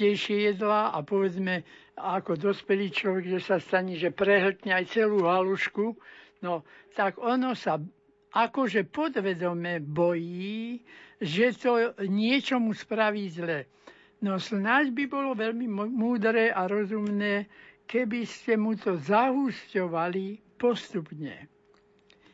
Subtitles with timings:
[0.00, 1.60] častejšie jedla a povedzme
[2.00, 5.92] ako dospelý človek, že sa stane, že prehltne aj celú halušku,
[6.40, 6.64] no
[6.96, 7.76] tak ono sa
[8.32, 10.80] akože podvedome bojí,
[11.20, 13.68] že to niečomu spraví zle.
[14.24, 17.44] No snáď by bolo veľmi múdre a rozumné,
[17.84, 21.44] keby ste mu to zahúsťovali postupne.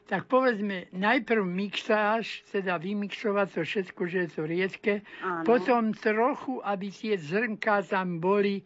[0.07, 5.43] Tak povedzme, najprv mixáž, teda vymixovať to všetko, že je to riedke, Áno.
[5.43, 8.63] potom trochu, aby tie zrnká tam boli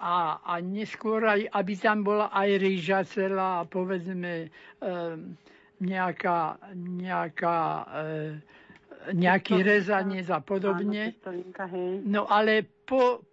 [0.00, 4.48] a, a neskôr aj, aby tam bola aj rýža celá a povedzme e,
[5.84, 8.58] nejaká, nejaká e,
[9.14, 11.16] nejaký rezanie a podobne.
[12.04, 13.24] No ale po,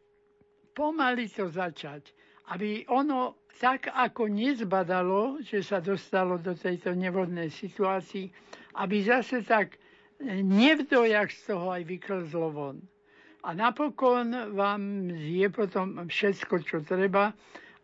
[0.72, 2.16] pomaly to začať,
[2.54, 8.28] aby ono tak ako nezbadalo, že sa dostalo do tejto nevodnej situácii,
[8.76, 9.80] aby zase tak
[10.24, 12.78] nevdojak z toho aj vyklzlo von.
[13.46, 17.32] A napokon vám je potom všetko, čo treba.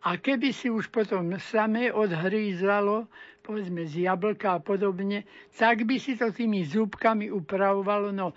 [0.02, 3.06] A keby si už potom samé odhrízalo,
[3.46, 8.10] povedzme z jablka a podobne, tak by si to tými zúbkami upravovalo.
[8.10, 8.34] No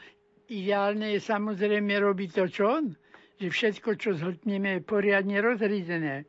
[0.52, 2.84] ideálne je samozrejme robiť to, čo on,
[3.40, 6.28] že všetko, čo zhltneme, je poriadne rozrízené.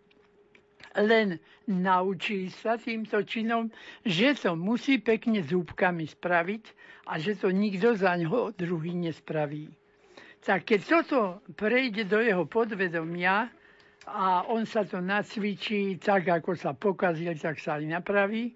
[0.95, 3.67] Len naučí sa týmto činom,
[4.07, 6.63] že to musí pekne zúbkami spraviť
[7.11, 9.67] a že to nikto za ňo druhý nespraví.
[10.45, 13.49] Tak keď toto prejde do jeho podvedomia
[14.05, 18.53] a on sa to nacvičí tak, ako sa pokazil, tak sa aj napraví,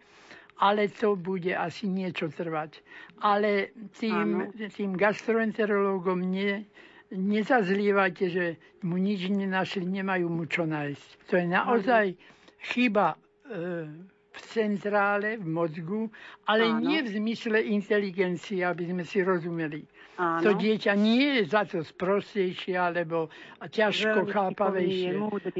[0.62, 2.80] ale to bude asi niečo trvať.
[3.26, 6.68] Ale tým, tým gastroenterológom ne,
[7.12, 8.46] nezazlievajte, že
[8.86, 11.08] mu nič nenašli, nemajú mu čo nájsť.
[11.30, 12.06] To je naozaj
[12.74, 13.18] chyba
[13.50, 13.90] e,
[14.30, 16.08] v centrále, v mozgu,
[16.46, 16.86] ale Áno.
[16.86, 19.82] nie v zmysle inteligencie, aby sme si rozumeli.
[20.20, 20.44] Áno.
[20.44, 23.32] To dieťa nie je za to sprostejšie alebo
[23.64, 25.12] ťažko Veľmi chápavejšie.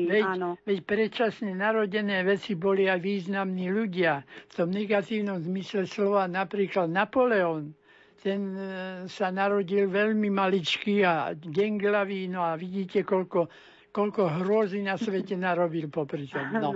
[0.06, 0.26] Veď,
[0.68, 4.22] veď predčasne narodené veci boli aj významní ľudia.
[4.52, 7.72] V tom negatívnom zmysle slova napríklad Napoleon,
[8.20, 8.62] ten e,
[9.08, 13.48] sa narodil veľmi maličký a denglavý, no a vidíte, koľko,
[13.96, 16.48] koľko hrozy na svete narobil popri tom.
[16.54, 16.72] No.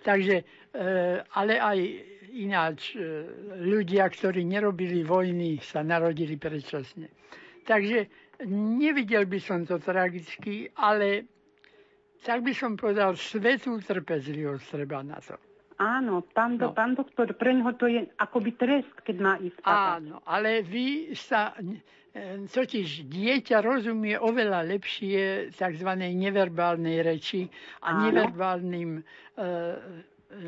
[0.00, 0.42] Takže,
[0.72, 0.84] e,
[1.36, 1.78] ale aj
[2.32, 3.24] ináč e,
[3.60, 7.12] ľudia, ktorí nerobili vojny, sa narodili predčasne.
[7.64, 8.08] Takže
[8.48, 11.28] nevidel by som to tragicky, ale
[12.24, 15.36] tak by som povedal, svetú trpezlivosť treba na to.
[15.76, 16.76] Áno, pán, do, no.
[16.76, 21.52] pán doktor, pre ňoho to je akoby trest, keď má ísť Áno, ale vy sa,
[22.16, 25.90] e, totiž dieťa rozumie oveľa lepšie tzv.
[26.00, 27.44] neverbálnej reči
[27.84, 28.08] a Áno.
[28.08, 29.02] neverbálnym e,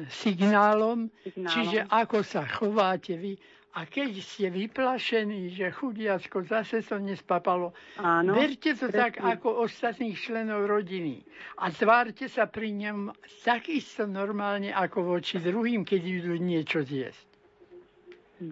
[0.09, 3.37] signálom, signálom, čiže ako sa chováte vy.
[3.79, 8.99] A keď ste vyplašení, že chudiacko zase to nespapalo, Áno, verte to presne.
[8.99, 11.23] tak ako ostatných členov rodiny.
[11.63, 13.15] A tvárte sa pri ňom
[13.47, 17.23] takisto normálne ako voči druhým, keď idú niečo zjesť.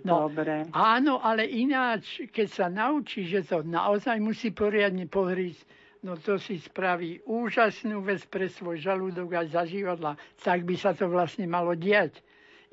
[0.06, 0.70] No, Dobre.
[0.70, 5.62] Áno, ale ináč, keď sa naučí, že to naozaj musí poriadne pohrísť,
[6.06, 10.14] no to si spraví úžasnú vec pre svoj žalúdok aj za životla.
[10.38, 12.22] Tak by sa to vlastne malo diať.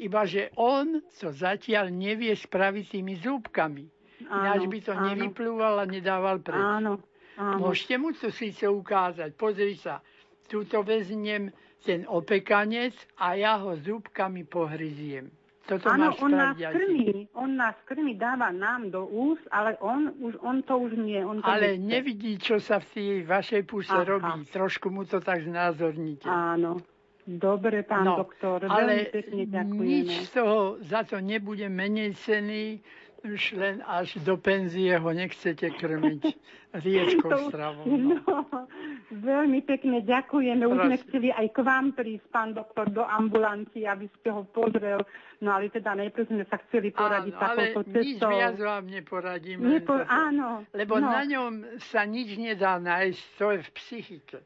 [0.01, 3.85] Iba, že on to zatiaľ nevie spraviť tými zúbkami.
[4.23, 5.05] Ináč by to áno.
[5.13, 6.57] nevyplúval a nedával preč.
[6.57, 7.03] Áno,
[7.37, 7.57] áno.
[7.59, 9.35] Môžete mu to síce ukázať.
[9.37, 10.01] Pozri sa,
[10.47, 11.51] túto veznem
[11.83, 15.27] ten opekanec a ja ho zúbkami pohryziem.
[15.63, 20.35] Toto Áno, on nás krmí, on nás krmí, dáva nám do úst, ale on, už,
[20.43, 21.23] on to už nie.
[21.23, 21.87] On to ale nechce.
[21.87, 24.03] nevidí, čo sa v tej vašej puse Aha.
[24.03, 24.43] robí.
[24.51, 26.27] Trošku mu to tak znázorníte.
[26.27, 26.83] Áno.
[27.23, 29.87] Dobre, pán no, doktor, ale pekne ďakujeme.
[29.87, 32.83] nič z toho za to nebude menej cený,
[33.23, 36.21] už len až do penzie ho nechcete krmiť
[36.83, 37.87] riečkou stravou.
[38.03, 38.19] No.
[38.27, 38.67] no,
[39.15, 40.67] veľmi pekne ďakujeme.
[40.67, 44.99] Už sme chceli aj k vám prísť, pán doktor, do ambulancie, aby ste ho pozrel.
[45.39, 48.03] No ale teda najprv sme sa chceli poradiť áno, takouto cestou.
[48.03, 49.57] nič viac vám neporadím.
[49.63, 50.67] Nepo, áno.
[50.75, 51.07] Lebo no.
[51.07, 54.39] na ňom sa nič nedá nájsť, to je v psychike.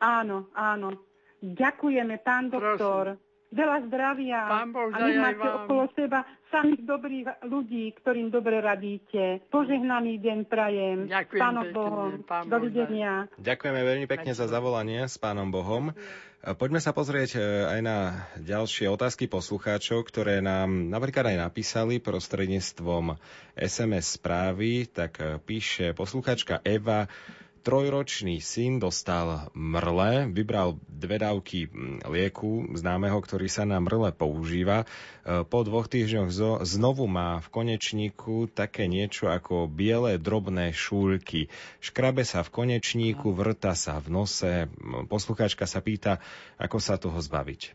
[0.00, 0.96] Áno, áno.
[1.44, 3.20] Ďakujeme, pán doktor.
[3.20, 3.32] Prosím.
[3.54, 5.62] Veľa zdravia Pán Boh, a nech máte vám.
[5.62, 9.46] okolo seba samých dobrých ľudí, ktorým dobre radíte.
[9.46, 11.06] Požehnaný deň prajem.
[11.06, 12.10] Ďakujem Pánom Bohom.
[12.26, 13.30] Pán Dovidenia.
[13.38, 15.94] Ďakujeme veľmi pekne za zavolanie s Pánom Bohom.
[16.44, 17.96] Poďme sa pozrieť e, aj na
[18.36, 23.16] ďalšie otázky poslucháčov, ktoré nám napríklad aj napísali prostredníctvom
[23.56, 24.84] SMS správy.
[24.84, 27.08] Tak e, píše poslucháčka Eva,
[27.64, 31.72] trojročný syn dostal mrle, vybral dve dávky
[32.04, 34.84] lieku známeho, ktorý sa na mrle používa.
[35.24, 36.28] Po dvoch týždňoch
[36.68, 41.48] znovu má v konečníku také niečo ako biele drobné šúľky.
[41.80, 44.68] Škrabe sa v konečníku, vrta sa v nose.
[45.08, 46.20] Poslucháčka sa pýta,
[46.60, 47.72] ako sa toho zbaviť.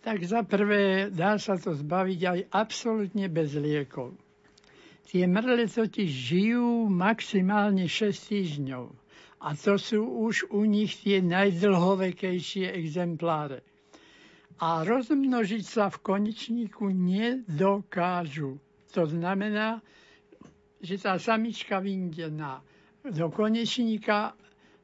[0.00, 4.16] Tak za prvé dá sa to zbaviť aj absolútne bez liekov.
[5.08, 8.84] Tie mrle totiž žijú maximálne 6 týždňov.
[9.40, 13.64] A to sú už u nich tie najdlhovekejšie exempláre.
[14.60, 18.60] A rozmnožiť sa v konečníku nedokážu.
[18.92, 19.80] To znamená,
[20.84, 22.60] že tá samička vyjde na,
[23.00, 24.36] do konečníka,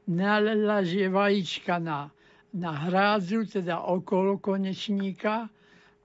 [0.08, 2.08] nalažie vajíčka na
[2.56, 5.52] na hrádzu, teda okolo konečníka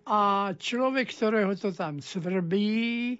[0.03, 3.15] a človek, ktorého to tam svrbí,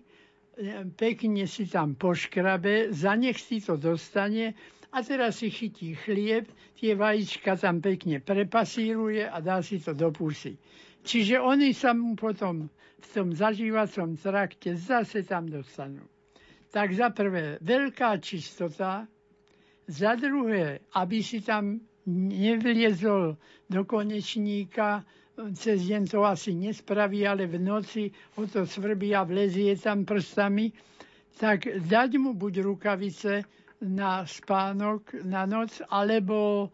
[0.98, 4.54] pekne si tam poškrabe, za nech si to dostane
[4.92, 10.12] a teraz si chytí chlieb, tie vajíčka tam pekne prepasíruje a dá si to do
[10.12, 10.58] pusy.
[11.02, 12.68] Čiže oni sa mu potom
[13.02, 16.06] v tom zažívacom trakte zase tam dostanú.
[16.72, 19.08] Tak za prvé, veľká čistota,
[19.90, 23.36] za druhé, aby si tam nevliezol
[23.68, 25.04] do konečníka,
[25.56, 30.72] cez deň to asi nespraví, ale v noci ho to svrbí a vlezie tam prstami,
[31.40, 33.42] tak dať mu buď rukavice
[33.82, 36.70] na spánok na noc, alebo,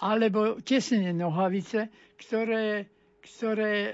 [0.00, 1.88] alebo tesné nohavice,
[2.20, 2.84] ktoré,
[3.24, 3.92] ktoré e,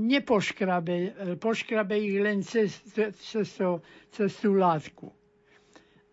[0.00, 5.12] nepoškrabe, e, poškrabe ich len cez, cez, to, cez tú látku.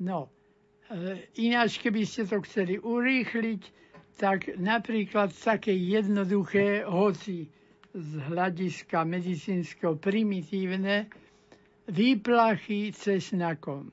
[0.04, 0.28] No,
[0.92, 3.85] e, ináč, keby ste to chceli urýchliť,
[4.16, 7.48] tak napríklad také jednoduché, hoci
[7.92, 11.08] z hľadiska medicínskeho primitívne,
[11.88, 13.92] výplachy cesnakom.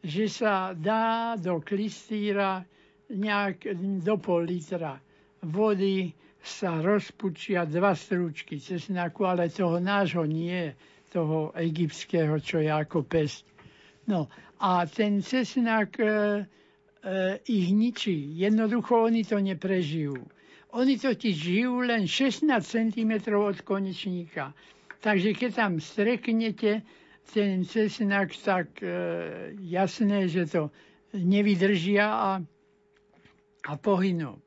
[0.00, 2.64] Že sa dá do klistýra
[3.10, 3.68] nejak
[4.00, 4.96] do pol litra
[5.42, 10.72] vody sa rozpučia dva strúčky cesnaku, ale toho nášho nie,
[11.12, 13.44] toho egyptského, čo je ako pest.
[14.08, 16.44] No a ten cesnak e,
[17.44, 18.12] ich ničí.
[18.36, 20.20] Jednoducho oni to neprežijú.
[20.70, 24.54] Oni totiž žijú len 16 cm od konečníka.
[25.00, 26.84] Takže keď tam streknete
[27.26, 28.90] ten cesnak, tak e,
[29.62, 30.70] jasné, že to
[31.12, 32.30] nevydržia a,
[33.64, 34.38] a pohynú.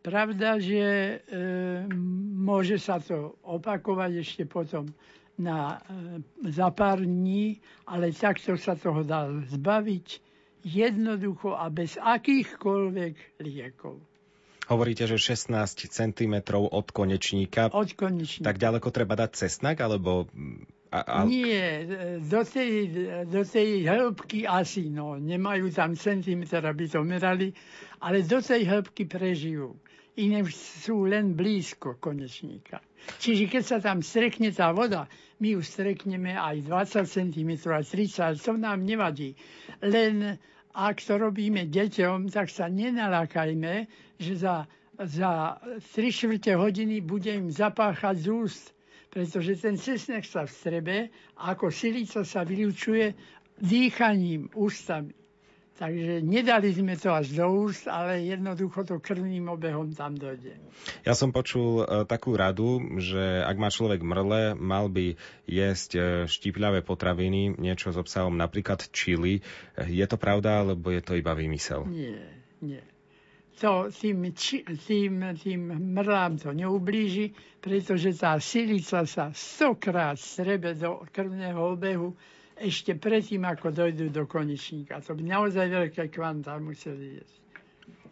[0.00, 1.14] Pravda, že e,
[2.32, 4.86] môže sa to opakovať ešte potom
[5.36, 10.25] na, e, za pár dní, ale takto sa toho dá zbaviť
[10.66, 14.02] jednoducho a bez akýchkoľvek liekov.
[14.66, 17.70] Hovoríte, že 16 cm od konečníka.
[17.70, 18.50] Od konečníka.
[18.50, 20.26] Tak ďaleko treba dať cesnak, alebo...
[20.90, 21.16] A, a...
[21.22, 21.86] Nie,
[22.18, 22.90] do tej,
[23.30, 27.54] do tej hĺbky asi, no, nemajú tam centimetr, aby to merali,
[28.02, 29.78] ale do tej hĺbky prežijú.
[30.18, 32.82] Iné sú len blízko konečníka.
[33.22, 35.06] Čiže keď sa tam strekne tá voda,
[35.38, 39.36] my ju strekneme aj 20 cm, aj 30, to nám nevadí.
[39.84, 40.40] Len
[40.76, 43.88] ak to robíme deťom, tak sa nenalakajme,
[44.20, 44.68] že za,
[45.00, 45.80] za 3
[46.12, 48.64] čtvrte hodiny bude im zapáchať z úst,
[49.08, 51.08] pretože ten cesnek sa vstrebe
[51.40, 53.16] a ako silica sa vylučuje
[53.56, 55.16] dýchaním, ústami.
[55.76, 60.56] Takže nedali sme to až do úst, ale jednoducho to krvným obehom tam dojde.
[61.04, 66.00] Ja som počul e, takú radu, že ak má človek mrle, mal by jesť e,
[66.24, 69.44] štípľavé potraviny, niečo s obsahom napríklad čili.
[69.76, 71.84] Je to pravda, alebo je to iba vymysel?
[71.84, 72.24] Nie,
[72.64, 72.80] nie.
[73.60, 75.60] To tým, či, tým, tým
[75.96, 82.16] mrlám to neublíži, pretože tá silica sa stokrát strebe do krvného obehu
[82.56, 85.00] ešte predtým, ako dojdú do konečníka.
[85.04, 87.36] To by naozaj veľké kvantá museli jesť.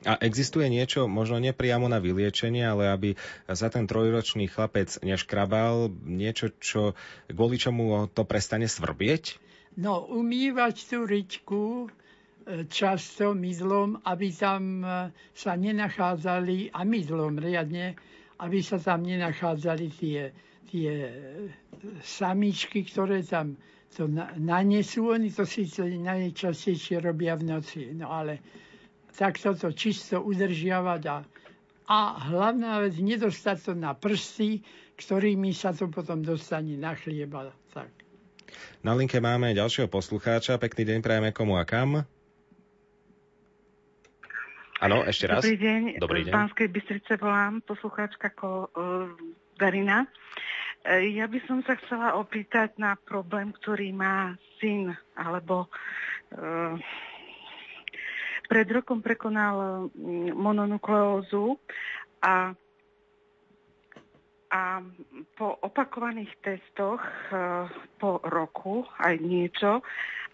[0.04, 3.08] A existuje niečo, možno nepriamo na vyliečenie, ale aby
[3.48, 6.92] za ten trojročný chlapec neškrabal niečo, čo,
[7.32, 9.40] kvôli čomu to prestane svrbieť?
[9.80, 11.86] No, umývať tú riťku e,
[12.68, 17.96] často mydlom, aby tam e, sa nenachádzali, a mydlom riadne,
[18.44, 20.30] aby sa tam nenachádzali tie,
[20.68, 21.12] tie e,
[22.04, 23.56] samičky, ktoré tam
[23.94, 24.10] to
[24.42, 28.42] nanesú, oni to síce najčastejšie robia v noci, no ale
[29.14, 31.16] takto to čisto udržiavať a,
[31.86, 31.98] a
[32.28, 34.66] hlavná vec, nedostať to na prsty,
[34.98, 37.54] ktorými sa to potom dostane na chlieba.
[37.70, 37.90] Tak.
[38.82, 40.58] Na linke máme ďalšieho poslucháča.
[40.58, 42.06] Pekný deň prajeme komu a kam.
[44.84, 45.40] Áno, ešte raz.
[45.40, 45.80] Dobrý deň.
[45.96, 46.32] Dobrý deň.
[46.34, 49.08] Z Banskej Bystrice volám, poslucháčka ko, uh,
[49.56, 50.04] Darina.
[50.84, 55.64] Ja by som sa chcela opýtať na problém, ktorý má syn, alebo
[56.36, 56.76] uh,
[58.44, 61.56] pred rokom prekonal mm, mononukleózu
[62.20, 62.52] a
[64.54, 64.78] a
[65.34, 67.34] po opakovaných testoch e,
[67.98, 69.82] po roku aj niečo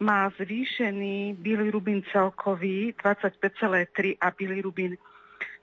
[0.04, 5.00] má zvýšený bilirubín celkový 25,3 a bilirubín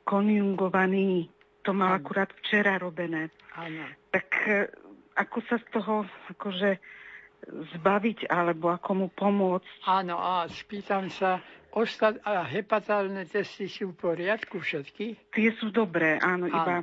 [0.10, 1.30] konjungovaný.
[1.68, 3.28] To mal akurát včera robené.
[3.60, 3.84] Áno.
[4.16, 4.72] Tak e,
[5.20, 6.80] ako sa z toho akože
[7.76, 9.84] zbaviť alebo ako mu pomôcť?
[9.84, 11.44] Áno, a spýtam sa,
[11.76, 15.32] ostat, a hepatálne testy sú v poriadku všetky?
[15.36, 16.56] Tie sú dobré, áno, áno.
[16.56, 16.76] iba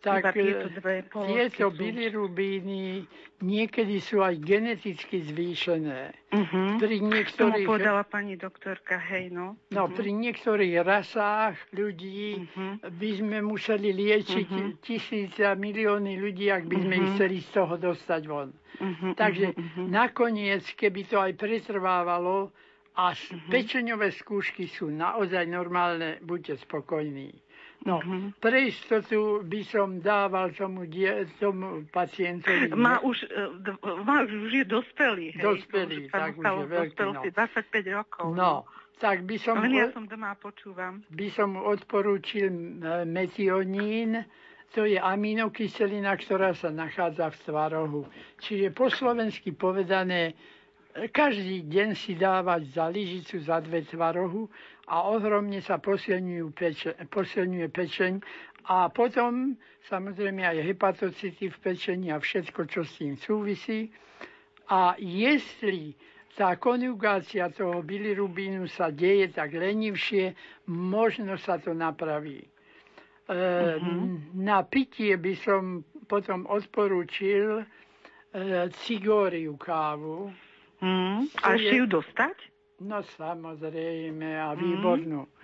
[0.00, 3.04] tak tieto, dve tieto bilirubíny
[3.44, 6.12] niekedy sú aj geneticky zvýšené.
[6.32, 6.80] Uh-huh.
[6.80, 7.64] Pri niektorých...
[7.64, 9.60] Tomu povedala pani doktorka, hej, no.
[9.72, 9.96] No, uh-huh.
[9.96, 12.80] pri niektorých rasách ľudí uh-huh.
[12.96, 14.80] by sme museli liečiť uh-huh.
[14.80, 17.04] tisíce a milióny ľudí, ak by sme uh-huh.
[17.04, 18.48] ich chceli z toho dostať von.
[18.52, 19.12] Uh-huh.
[19.16, 19.84] Takže uh-huh.
[19.88, 22.52] nakoniec, keby to aj pretrvávalo,
[23.00, 23.48] a uh-huh.
[23.48, 27.32] pečeňové skúšky sú naozaj normálne, buďte spokojní.
[27.80, 28.36] No, uh-huh.
[28.36, 32.76] pre istotu by som dával tomu, die, tomu pacientovi...
[32.76, 33.40] Má už, e,
[34.04, 35.32] má, už je dospelý.
[35.32, 37.00] Hej, dospelý, tak už je veľký.
[37.00, 37.20] No.
[37.24, 38.26] 25 rokov.
[38.36, 38.52] No,
[39.00, 39.56] tak by som...
[39.64, 41.00] Len ja som doma počúvam.
[41.08, 42.60] By som odporúčil e,
[43.08, 44.28] metionín,
[44.76, 48.00] to je aminokyselina, ktorá sa nachádza v tvarohu.
[48.44, 50.36] Čiže po slovensky povedané,
[50.92, 54.52] e, každý deň si dávať za lyžicu za dve tvarohu
[54.90, 58.12] a ohromne sa peče, posilňuje pečeň
[58.66, 59.54] a potom
[59.86, 63.94] samozrejme aj hepatocity v pečení a všetko, čo s tým súvisí.
[64.70, 65.94] A jestli
[66.34, 70.34] tá konjugácia toho bilirubínu sa deje tak lenivšie,
[70.70, 72.42] možno sa to napraví.
[72.42, 72.48] E,
[73.30, 74.38] uh-huh.
[74.38, 77.64] Na pitie by som potom odporúčil e,
[78.86, 80.30] cigóriu kávu.
[80.80, 82.49] Mm, a ešte ju dostať?
[82.80, 84.60] No samozrejme a mhm.
[84.60, 85.20] výbornú.
[85.24, 85.38] Mm.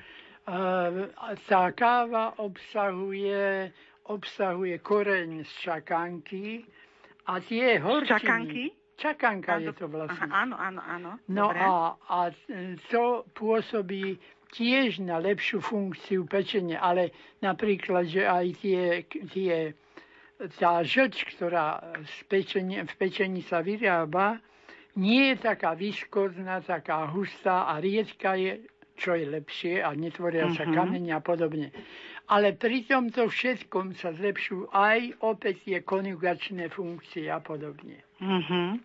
[1.50, 3.74] Tá káva obsahuje,
[4.06, 6.62] obsahuje koreň z čakanky
[7.26, 8.14] a tie horčiny...
[8.14, 8.64] Čakanky?
[8.96, 10.24] Čakanka je to vlastne.
[10.24, 11.10] Aha, áno, áno, áno.
[11.28, 12.18] No a, a
[12.88, 14.16] to pôsobí
[14.56, 17.12] tiež na lepšiu funkciu pečenia, ale
[17.44, 19.76] napríklad, že aj tie, tie
[20.56, 24.40] tá žlč, ktorá v pečení, v pečení sa vyrába,
[24.96, 28.64] nie je taká viskozná, taká hustá a riedka je,
[28.96, 30.72] čo je lepšie a netvoria sa uh-huh.
[30.72, 31.68] kamene a podobne.
[32.26, 38.02] Ale pri tomto všetkom sa zlepšujú aj opäť tie konjugačné funkcie a podobne.
[38.18, 38.80] Uh-huh.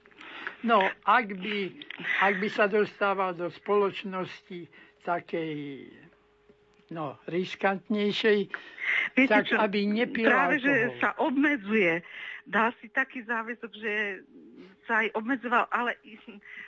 [0.62, 0.78] No,
[1.08, 1.74] ak by,
[2.22, 4.70] ak by sa dostával do spoločnosti
[5.02, 5.90] takej
[6.94, 8.40] no, riskantnejšej,
[9.18, 10.68] Viete tak čo, aby nepil Práve, alkohol.
[10.68, 11.94] že sa obmedzuje.
[12.46, 14.22] Dá si taký záväzok, že
[14.92, 15.96] sa aj obmedzoval, ale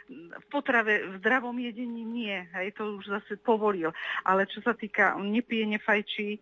[0.07, 2.39] v potrave, v zdravom jedení nie.
[2.55, 3.91] Hej, to už zase povolil.
[4.23, 6.39] Ale čo sa týka, on nepije, nefajčí,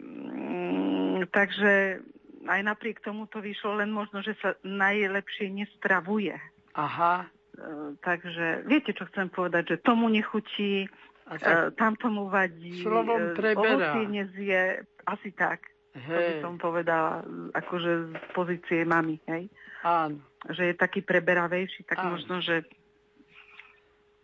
[0.00, 2.00] mm, takže
[2.48, 6.32] aj napriek tomu to vyšlo len možno, že sa najlepšie nestravuje.
[6.72, 7.28] Aha.
[7.52, 10.88] E, takže viete, čo chcem povedať, že tomu nechutí,
[11.28, 13.60] tak, e, tam tomu vadí, slovom e, preberá.
[13.60, 14.60] ovocie nezie,
[15.04, 15.68] asi tak.
[15.92, 16.08] Hej.
[16.08, 19.50] To by som povedala, akože z pozície mamy, hej.
[19.82, 20.22] Áno.
[20.48, 22.16] Že je taký preberavejší, tak Áno.
[22.16, 22.64] možno, že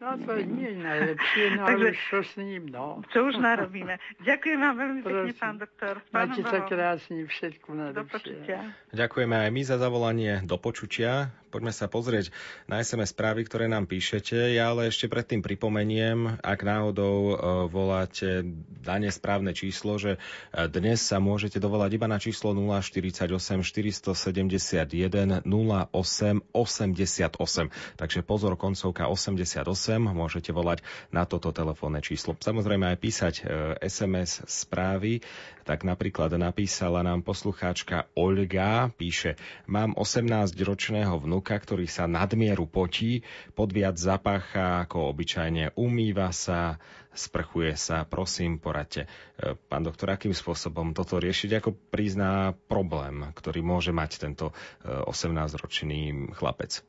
[0.05, 3.01] No to nie je najlepšie, no Takže, ale čo s ním, no.
[3.09, 3.97] Čo už narobíme.
[4.21, 5.95] Ďakujem vám veľmi pekne, pán doktor.
[6.13, 7.97] Máte sa krásne, všetko najlepšie.
[7.97, 8.59] Do počutia.
[8.93, 11.33] Ďakujeme aj my za zavolanie do počutia.
[11.55, 12.35] Poďme sa pozrieť
[12.67, 14.59] na SMS správy, ktoré nám píšete.
[14.59, 17.35] Ja ale ešte predtým pripomeniem, ak náhodou e,
[17.71, 18.43] voláte
[18.83, 23.31] na nesprávne číslo, že e, dnes sa môžete dovolať iba na číslo 048
[23.63, 28.03] 471 08 88.
[28.03, 29.63] Takže pozor, koncovka 88,
[30.11, 30.83] môžete volať
[31.15, 32.35] na toto telefónne číslo.
[32.35, 33.35] Samozrejme aj písať
[33.79, 35.23] SMS e, správy,
[35.63, 39.39] tak napríklad napísala nám poslucháčka Olga, píše,
[39.71, 43.21] mám 18-ročného vnúka, vnúka, ktorý sa nadmieru potí,
[43.53, 46.81] podviac zapácha ako obyčajne, umýva sa,
[47.13, 48.09] sprchuje sa.
[48.09, 49.05] Prosím, poradte.
[49.37, 51.61] E, pán doktor, akým spôsobom toto riešiť?
[51.61, 54.57] Ako prizná problém, ktorý môže mať tento
[54.89, 56.81] 18-ročný e, chlapec?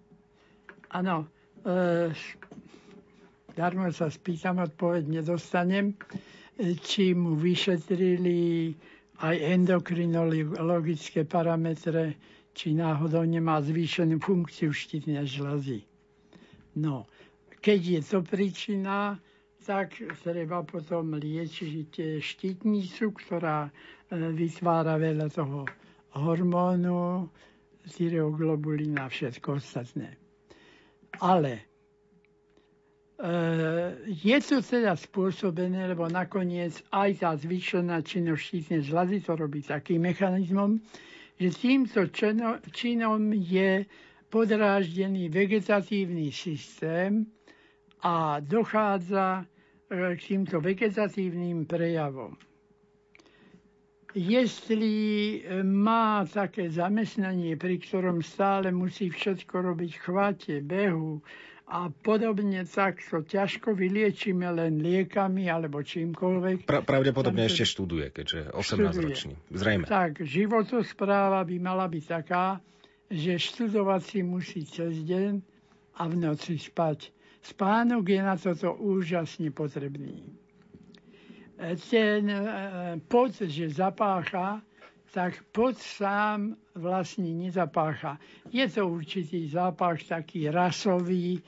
[0.96, 1.28] Áno.
[1.68, 2.16] E,
[3.60, 6.00] darmo sa spýtam, odpoveď nedostanem.
[6.56, 8.72] E, či mu vyšetrili
[9.20, 12.16] aj endokrinologické parametre,
[12.56, 15.84] či náhodou nemá zvýšenú funkciu štítnej žľazy.
[16.80, 17.04] No,
[17.60, 19.20] keď je to príčina,
[19.68, 23.72] tak treba potom liečiť štítnicu, ktorá e,
[24.32, 25.68] vytvára veľa toho
[26.16, 27.28] hormónu,
[27.86, 30.16] tyreoglobulína a všetko ostatné.
[31.22, 31.76] Ale
[34.12, 40.04] je to teda spôsobené, lebo nakoniec aj tá zvyšená činnosť štítnej žľazy to robí takým
[40.04, 40.84] mechanizmom,
[41.36, 42.08] že týmto
[42.72, 43.84] činom je
[44.30, 47.27] podráždený vegetatívny systém
[48.01, 49.44] a dochádza
[49.89, 52.36] e, k týmto vegetatívnym prejavom.
[54.15, 54.94] Jestli
[55.44, 61.20] e, má také zamestnanie, pri ktorom stále musí všetko robiť v chvate, behu,
[61.65, 66.69] a podobne tak to ťažko vyliečíme len liekami alebo čímkoľvek.
[66.69, 69.34] Pra, pravdepodobne ešte študuje, keďže 18-ročný.
[69.50, 69.89] Zrejme.
[69.89, 72.62] Tak, životospráva by mala byť taká,
[73.10, 75.41] že študovať si musí cez deň
[75.98, 77.10] a v noci spať.
[77.41, 80.22] Spánok je na toto úžasne potrebný.
[81.89, 82.39] Ten e,
[83.10, 84.62] pot, že zapácha,
[85.13, 88.20] tak pod sám vlastne nezapácha.
[88.51, 91.39] Je to určitý zápach taký rasový,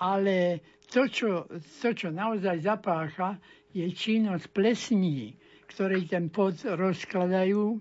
[0.00, 0.60] ale
[0.92, 1.48] to, čo,
[1.80, 3.40] to, čo naozaj zapácha,
[3.74, 5.34] je činnosť plesní,
[5.66, 7.80] ktoré ten pod rozkladajú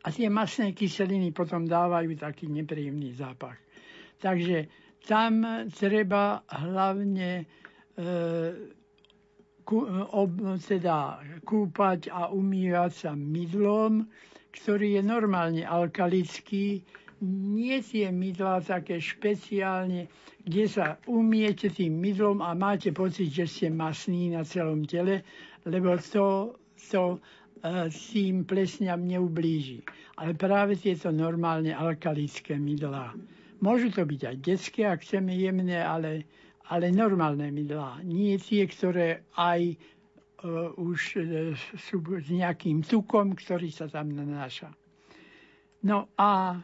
[0.00, 3.58] a tie masné kyseliny potom dávajú taký nepríjemný zápach.
[4.20, 4.70] Takže
[5.08, 7.44] tam treba hlavne e,
[9.64, 9.76] kú,
[10.12, 14.06] ob, teda kúpať a umývať sa mydlom,
[14.50, 16.82] ktorý je normálne alkalický,
[17.20, 20.08] nie tie mydlá také špeciálne,
[20.40, 25.20] kde sa umiete tým mydlom a máte pocit, že ste masní na celom tele,
[25.68, 26.56] lebo to,
[26.88, 29.84] to uh, tým plesňam neublíži.
[30.16, 33.12] Ale práve tieto normálne alkalické mydlá.
[33.60, 36.24] Môžu to byť aj detské, ak chceme jemné, ale,
[36.72, 38.00] ale normálne mydlá.
[38.08, 39.76] Nie tie, ktoré aj
[40.76, 44.72] už uh, sú s nejakým tukom, ktorý sa tam nanáša.
[45.80, 46.60] No a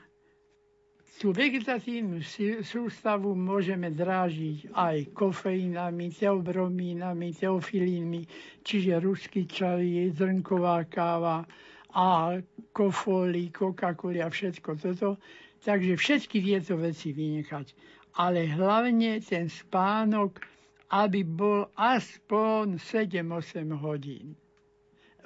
[1.16, 2.20] tú vegetatívnu
[2.60, 8.22] sústavu môžeme drážiť aj kofeínami, teobromínami, teofilínmi,
[8.60, 11.48] čiže ruský čaj, zrnková káva
[11.96, 12.36] a
[12.76, 15.16] kofoli, Coca-Cola a všetko toto.
[15.64, 17.72] Takže všetky tieto veci vynechať.
[18.20, 20.44] Ale hlavne ten spánok
[20.90, 24.38] aby bol aspoň 7-8 hodín.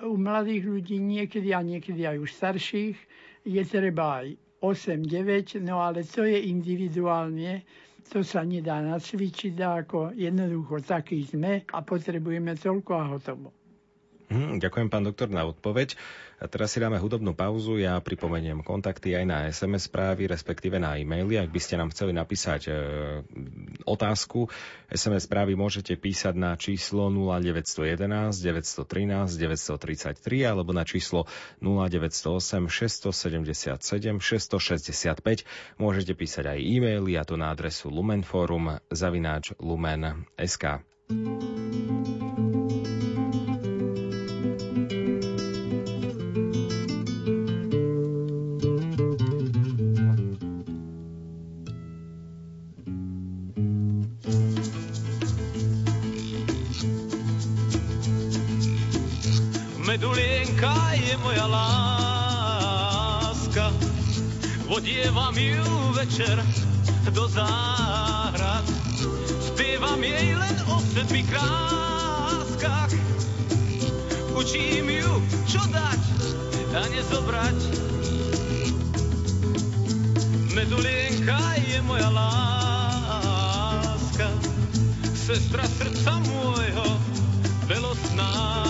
[0.01, 2.97] U mladých ľudí niekedy a niekedy aj u starších
[3.45, 7.65] je treba aj 8-9, no ale to je individuálne,
[8.09, 13.60] to sa nedá nacvičiť, ako jednoducho taký sme a potrebujeme toľko a hotovo.
[14.31, 15.99] Hm, ďakujem, pán doktor, na odpoveď.
[16.41, 17.83] A teraz si dáme hudobnú pauzu.
[17.83, 21.37] Ja pripomeniem kontakty aj na SMS správy, respektíve na e-maily.
[21.37, 22.73] Ak by ste nám chceli napísať e,
[23.85, 24.47] otázku,
[24.87, 31.27] SMS správy môžete písať na číslo 0911 913 933 alebo na číslo
[31.61, 35.45] 0908 677 665.
[35.77, 40.87] Môžete písať aj e-maily a to na adresu lumenforum zavináč lumen.sk.
[41.11, 42.30] Medulienka
[65.41, 66.43] ju večer
[67.13, 68.65] do záhrad.
[69.41, 72.93] Spievam jej len o sedmi kráskach,
[74.37, 76.01] učím ju, čo dať
[76.77, 77.59] a nezobrať.
[80.53, 83.49] Medulienka je moja láska,
[85.17, 86.89] sestra srdca môjho,
[87.65, 88.61] belosná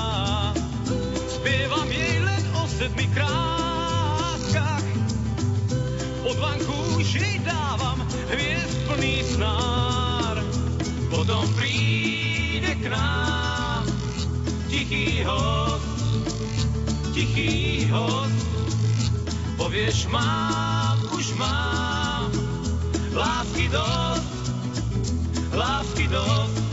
[2.81, 3.70] sedmi kráskach.
[6.31, 10.39] Pod vanku už jej dávam hviezd plný snár.
[11.11, 13.83] Potom príde k nám
[14.71, 16.31] tichý host,
[17.11, 18.47] tichý host.
[19.59, 22.31] Povieš, mám, už mám
[23.11, 24.31] lásky dosť,
[25.51, 26.70] lásky dosť.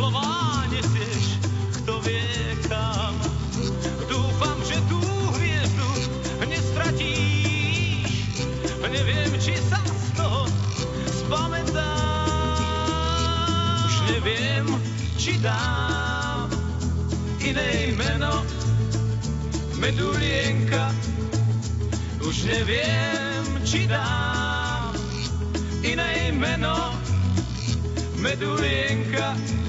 [0.00, 1.36] slova nesieš,
[1.76, 3.12] kto vie kam.
[4.08, 4.96] Dúfam, že tú
[5.36, 5.88] hviezdu
[6.48, 8.08] nestratíš,
[8.80, 10.48] neviem, či sa z toho
[11.04, 12.64] spamätáš.
[13.84, 14.72] Už neviem,
[15.20, 16.48] či dám
[17.44, 18.40] iné meno,
[19.84, 20.96] medulienka.
[22.24, 24.96] Už neviem, či dám
[25.84, 26.96] iné meno,
[28.16, 29.59] medulienka.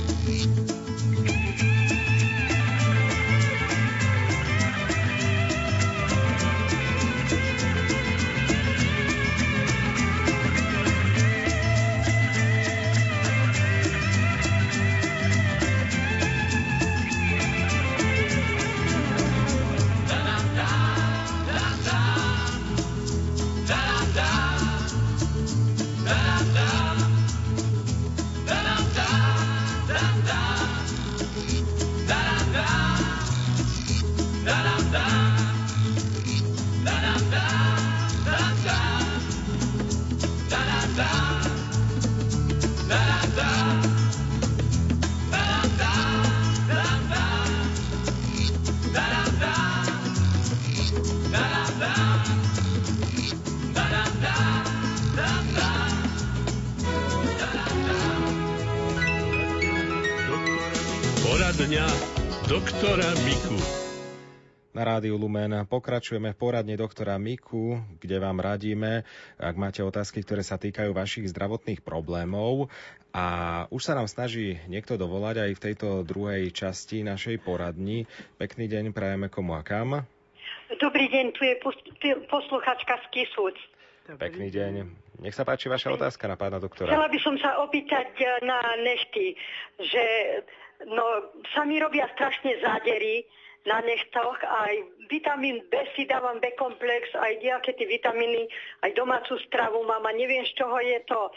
[64.91, 69.07] Rádiu Lumen pokračujeme v poradne doktora Miku, kde vám radíme,
[69.39, 72.67] ak máte otázky, ktoré sa týkajú vašich zdravotných problémov.
[73.15, 73.25] A
[73.71, 78.03] už sa nám snaží niekto dovolať aj v tejto druhej časti našej poradni.
[78.35, 80.03] Pekný deň prajeme komu a kam.
[80.75, 81.55] Dobrý deň, tu je
[82.27, 83.55] posluchačka z Kisúc.
[84.19, 84.73] Pekný deň.
[85.23, 86.91] Nech sa páči vaša otázka na pána doktora.
[86.91, 89.39] Chcela by som sa opýtať eh, na nešty,
[89.87, 90.03] že
[90.81, 91.05] No,
[91.53, 93.21] sa mi robia strašne zádery
[93.61, 94.73] na nechtoch, aj
[95.05, 98.49] vitamín B si dávam B-komplex, aj nejaké tie vitamíny,
[98.81, 101.29] aj domácu stravu mám a neviem, z čoho je to.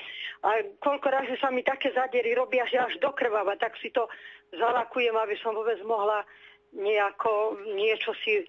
[0.48, 4.08] A koľko razy sa mi také zádery robia, že až dokrváva, tak si to
[4.56, 6.24] zalakujem, aby som vôbec mohla
[6.72, 8.40] nejako niečo si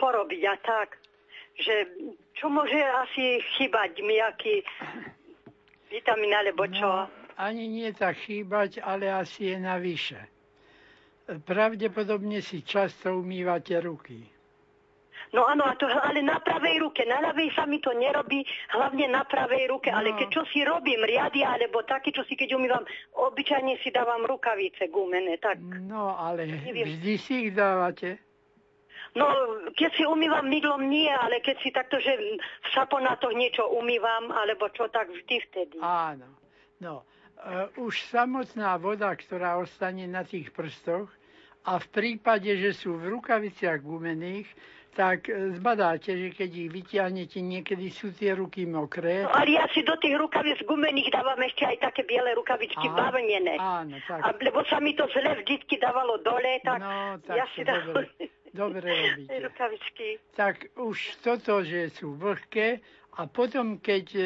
[0.00, 0.96] porobiť a tak.
[1.60, 1.74] Že
[2.32, 4.64] čo môže asi chýbať mi, aký
[5.92, 6.86] vitamín alebo čo?
[6.86, 10.37] No, ani nie tak chýbať, ale asi je navyše
[11.44, 14.38] pravdepodobne si často umývate ruky.
[15.32, 19.12] No áno, a to, ale na pravej ruke, na ľavej sa mi to nerobí, hlavne
[19.12, 20.00] na pravej ruke, no.
[20.00, 22.80] ale keď čo si robím, riadia, alebo také, čo si keď umývam,
[23.12, 25.60] obyčajne si dávam rukavice gumené, tak.
[25.60, 26.96] No, ale Neviem.
[26.96, 28.24] vždy si ich dávate?
[29.16, 29.28] No,
[29.72, 34.68] keď si umývam mydlom nie, ale keď si takto, že v saponátoch niečo umývam, alebo
[34.72, 35.76] čo, tak vždy vtedy.
[35.80, 36.28] Áno,
[36.80, 37.04] no.
[37.38, 41.06] Uh, už samotná voda, ktorá ostane na tých prstoch,
[41.68, 44.48] a v prípade, že sú v rukaviciach gumených,
[44.96, 49.22] tak e, zbadáte, že keď ich vyťahnete, niekedy sú tie ruky mokré.
[49.22, 52.96] No, ale ja si do tých rukavic gumených dávam ešte aj také biele rukavičky Aha.
[53.60, 54.20] Áno, tak.
[54.24, 57.94] A, lebo sa mi to zle vždycky dávalo dole, tak, no, tak ja si dávam...
[57.94, 58.10] Dobre,
[58.50, 59.36] dobre robíte.
[59.44, 60.08] rukavičky.
[60.34, 62.82] Tak už toto, že sú vlhké,
[63.18, 64.22] a potom, keď e,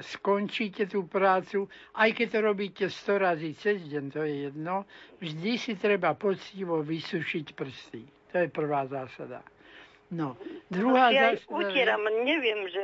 [0.00, 4.88] skončíte tú prácu, aj keď to robíte 100 razy cez deň, to je jedno,
[5.20, 8.02] vždy si treba poctivo vysušiť prsty.
[8.32, 9.44] To je prvá zásada.
[10.08, 10.40] No,
[10.72, 11.52] druhá no, ja zásada...
[11.52, 12.82] utieram, neviem, že...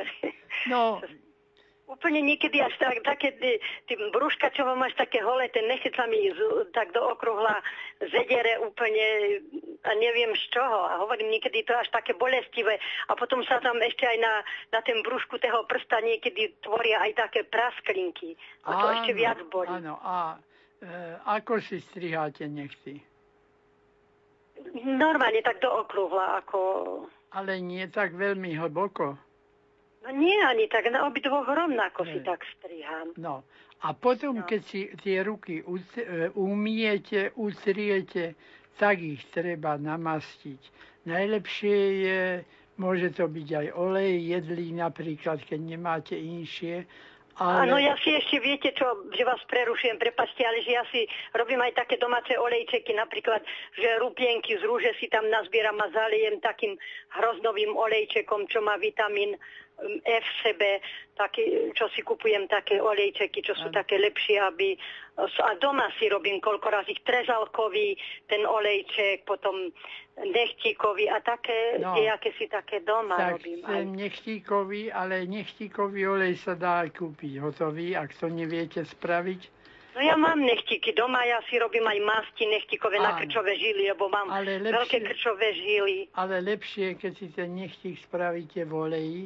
[0.68, 1.00] No,
[1.86, 3.38] Úplne niekedy až tak, také
[3.86, 7.62] tí brúška, čo mám až také holé, ten nechce sa mi z, tak do okruhla
[8.02, 9.06] zedere úplne
[9.86, 10.82] a neviem z čoho.
[10.82, 12.82] A hovorím, niekedy to až také bolestivé.
[13.06, 14.34] A potom sa tam ešte aj na,
[14.74, 18.34] na ten brúšku toho prsta niekedy tvoria aj také prasklinky.
[18.66, 19.70] A to áno, ešte viac bolí.
[19.70, 20.42] Áno, a
[20.82, 20.90] e,
[21.22, 22.98] ako si striháte nechty?
[24.74, 26.58] Normálne tak do okruhla, ako...
[27.30, 29.22] Ale nie tak veľmi hlboko.
[30.06, 33.18] No nie ani tak, na obidvoch rovnako si tak strihám.
[33.18, 33.42] No
[33.82, 34.46] a potom, no.
[34.46, 38.38] keď si tie ruky e, umiete, utriete,
[38.78, 40.62] tak ich treba namastiť.
[41.10, 42.22] Najlepšie je,
[42.78, 46.86] môže to byť aj olej jedlý napríklad, keď nemáte inšie,
[47.36, 47.68] ale...
[47.68, 51.04] Áno, ja si ešte viete čo, že vás prerušujem, prepačte, ale že ja si
[51.36, 53.44] robím aj také domáce olejčeky, napríklad,
[53.76, 56.80] že rupienky z rúže si tam nazbieram a zalijem takým
[57.12, 59.36] hroznovým olejčekom, čo má vitamín
[59.76, 60.80] v sebe,
[61.16, 64.76] taký, čo si kupujem také olejčeky, čo sú také lepšie, aby...
[65.20, 67.96] A doma si robím koľko razy trezalkový,
[68.28, 69.72] ten olejček, potom
[70.16, 73.60] nechtíkový a také, no, nejaké si také doma tak robím.
[73.64, 79.55] Tak nechtíkový, ale nechtíkový olej sa dá aj kúpiť hotový, ak to neviete spraviť.
[79.96, 84.12] No ja mám nechtiky doma, ja si robím aj masti nechtikové na krčové žily, lebo
[84.12, 85.96] mám Ale veľké lepšie- krčové žily.
[86.12, 89.20] Ale lepšie, keď si ten nechtík spravíte v oleji,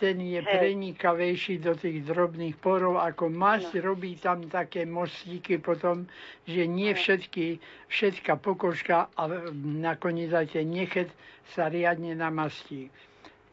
[0.00, 0.48] ten je Hej.
[0.48, 6.08] prenikavejší do tých drobných porov, ako masť robí tam také mostíky potom,
[6.48, 7.60] že nie všetky,
[7.92, 9.22] všetká pokožka a
[9.54, 11.12] nakoniec aj ten nechet
[11.52, 12.88] sa riadne namastí.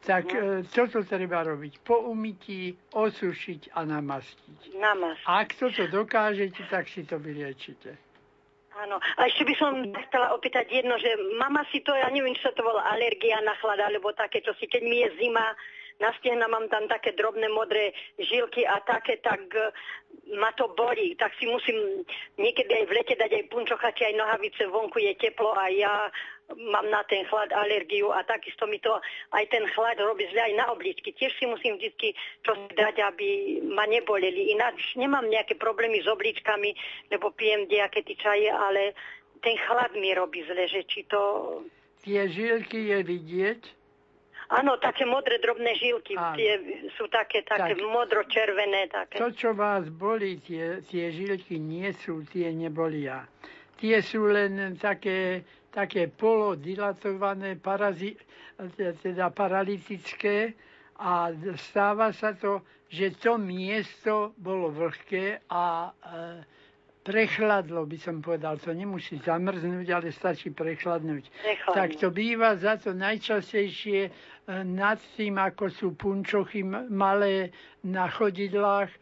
[0.02, 1.78] Tak e, toto treba robiť.
[1.86, 4.74] Po umytí osušiť a namastiť.
[4.74, 5.14] Namaz.
[5.30, 7.94] Ak toto dokážete, tak si to vyliečite.
[8.82, 8.98] Áno.
[8.98, 9.72] A ešte by som
[10.10, 13.78] chcela opýtať jedno, že mama si to, ja neviem, sa to volá alergia na chlad,
[13.78, 15.54] alebo také, čo si, keď mi je zima,
[16.02, 19.70] na stehna mám tam také drobné modré žilky a také, tak e,
[20.34, 21.14] ma to bolí.
[21.14, 22.02] Tak si musím
[22.42, 26.10] niekedy aj v lete dať aj punčochači, aj nohavice, vonku je teplo a ja
[26.56, 28.98] mám na ten chlad alergiu a takisto mi to
[29.32, 31.12] aj ten chlad robí zle aj na obličky.
[31.12, 32.10] Tiež si musím vždy si
[32.76, 34.52] dať, aby ma neboleli.
[34.52, 36.74] Ináč nemám nejaké problémy s obličkami,
[37.10, 38.96] lebo pijem nejaké tie čaje, ale
[39.42, 41.20] ten chlad mi robí zle, že či to...
[42.02, 43.62] Tie žilky je vidieť,
[44.52, 46.36] Áno, také modré drobné žilky, Áno.
[46.36, 46.60] tie
[47.00, 47.88] sú také, také Tak.
[47.88, 48.84] modro-červené.
[48.92, 49.16] Také.
[49.16, 53.24] To, čo vás bolí, tie, tie žilky nie sú, tie nebolia.
[53.80, 55.40] Tie sú len také,
[55.72, 58.14] také polodilatované, parazi,
[59.02, 60.52] teda paralytické
[61.00, 62.60] a stáva sa to,
[62.92, 65.90] že to miesto bolo vlhké a e,
[67.02, 68.60] prechladlo, by som povedal.
[68.60, 71.24] To nemusí zamrznúť, ale stačí prechladnúť.
[71.32, 71.74] Prechladnúť.
[71.74, 74.10] Tak to býva za to najčastejšie e,
[74.62, 78.92] nad tým, ako sú punčochy malé na chodidlách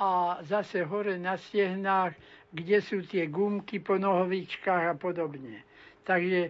[0.00, 2.14] a zase hore na stehnách,
[2.54, 5.66] kde sú tie gumky po nohovičkách a podobne.
[6.10, 6.40] Takže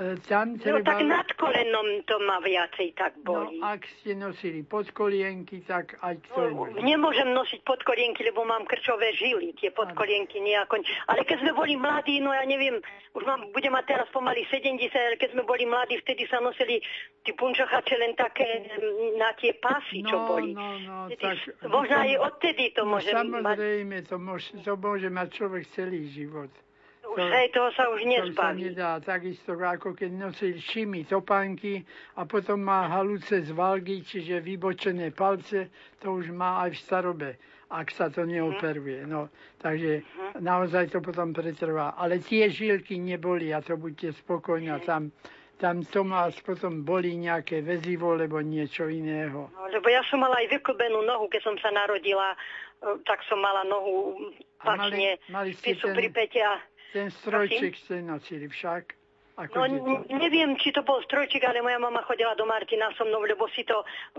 [0.00, 0.80] e, tam No treba...
[0.82, 3.60] tak nad kolenom to ma viacej tak No, bolí.
[3.60, 9.52] ak ste nosili podkolienky, tak aj to No, nemôžem nosiť podkolienky, lebo mám krčové žily,
[9.54, 10.80] tie podkolienky nejako.
[11.04, 12.80] Ale keď sme boli mladí, no ja neviem,
[13.12, 16.80] už mám, budem mať teraz pomaly 70, ale keď sme boli mladí, vtedy sa nosili
[17.20, 20.56] tí punčochače len také mm, na tie pásy, čo No, boli.
[20.56, 21.68] no, no, Vtedy, tak...
[21.68, 23.20] možno aj odtedy to no, môže mať.
[23.20, 26.48] samozrejme, to môže, to môže mať človek celý život.
[27.10, 28.60] Už, to- hej, toho sa už To sa nezbaví.
[28.64, 31.82] nedá takisto, ako keď nosil šimy, topánky
[32.14, 35.68] a potom má haluce z valgy, čiže vybočené palce,
[35.98, 37.30] to už má aj v starobe,
[37.66, 39.06] ak sa to neoperuje.
[39.06, 39.26] No,
[39.58, 40.06] takže
[40.38, 41.94] naozaj to potom pretrvá.
[41.94, 44.70] Ale tie žilky neboli a to buďte spokojní.
[44.82, 45.10] Tam,
[45.58, 49.50] tam to vás potom bolí nejaké väzivo, alebo niečo iného.
[49.50, 52.36] No, lebo ja som mala aj vyklbenú nohu, keď som sa narodila, e,
[53.04, 56.56] tak som mala nohu mali- pačne, mali ste pisu ten- pri pete a
[56.92, 58.98] Ten strojček ste nosili však.
[59.38, 63.02] Ako No, n- neviem, či to bol strojček, ale moja mama chodila do Martina so
[63.02, 63.72] mnou, lebo si to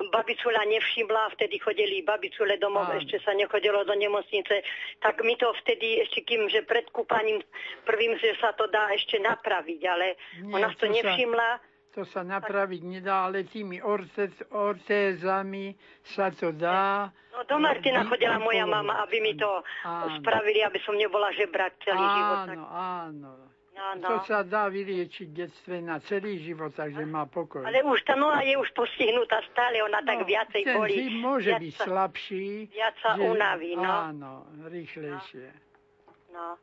[0.09, 2.97] babicula nevšimla, vtedy chodili babicule domov, Áno.
[2.97, 4.65] ešte sa nechodilo do nemocnice,
[4.97, 7.37] tak mi to vtedy ešte kým, že pred kúpaním
[7.83, 11.49] prvým, že sa to dá ešte napraviť, ale Nie, ona to to sa- nevšimla.
[11.91, 15.75] To sa napraviť nedá, ale tými ortez, ortézami
[16.05, 17.11] sa to dá.
[17.31, 20.15] No do Martina chodila moja mama, aby mi to Áno.
[20.15, 22.37] spravili, aby som nebola žebrať celý život.
[22.45, 23.31] Tak, Áno, áno.
[23.73, 24.07] no, no.
[24.07, 27.61] To sa dá vyliečiť detstve na celý život, takže má pokoj.
[27.61, 30.95] Ale už tá noha je už postihnutá stále, ona tak viacej No, ten bolí.
[30.97, 32.47] zim môže Viac byť sa- slabší.
[32.69, 33.91] viac sa unaví, no.
[34.07, 34.31] Áno,
[34.65, 35.49] rýchlejšie.
[36.31, 36.55] No.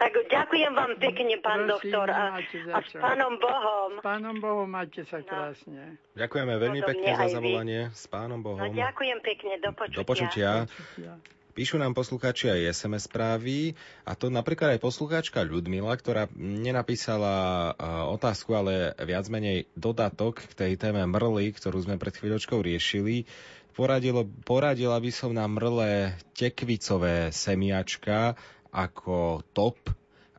[0.00, 2.06] Tak ďakujem vám pekne, pán Prosím, doktor.
[2.08, 2.40] A,
[2.72, 4.00] a s pánom Bohom.
[4.00, 6.00] S pánom Bohom majte sa krásne.
[6.16, 7.80] Ďakujeme veľmi pekne za zavolanie.
[7.92, 8.72] S pánom No Bohom.
[8.72, 10.00] ďakujem pekne, do počutia.
[10.00, 10.50] Do počutia.
[10.64, 11.12] Počutia.
[11.50, 13.76] Píšu nám poslucháči aj SMS správy
[14.08, 17.72] a to napríklad aj poslucháčka Ľudmila, ktorá nenapísala e,
[18.16, 23.28] otázku, ale viac menej dodatok k tej téme mrly, ktorú sme pred chvíľočkou riešili.
[23.76, 28.38] Poradilo, poradila by som na mrle tekvicové semiačka
[28.70, 29.78] ako top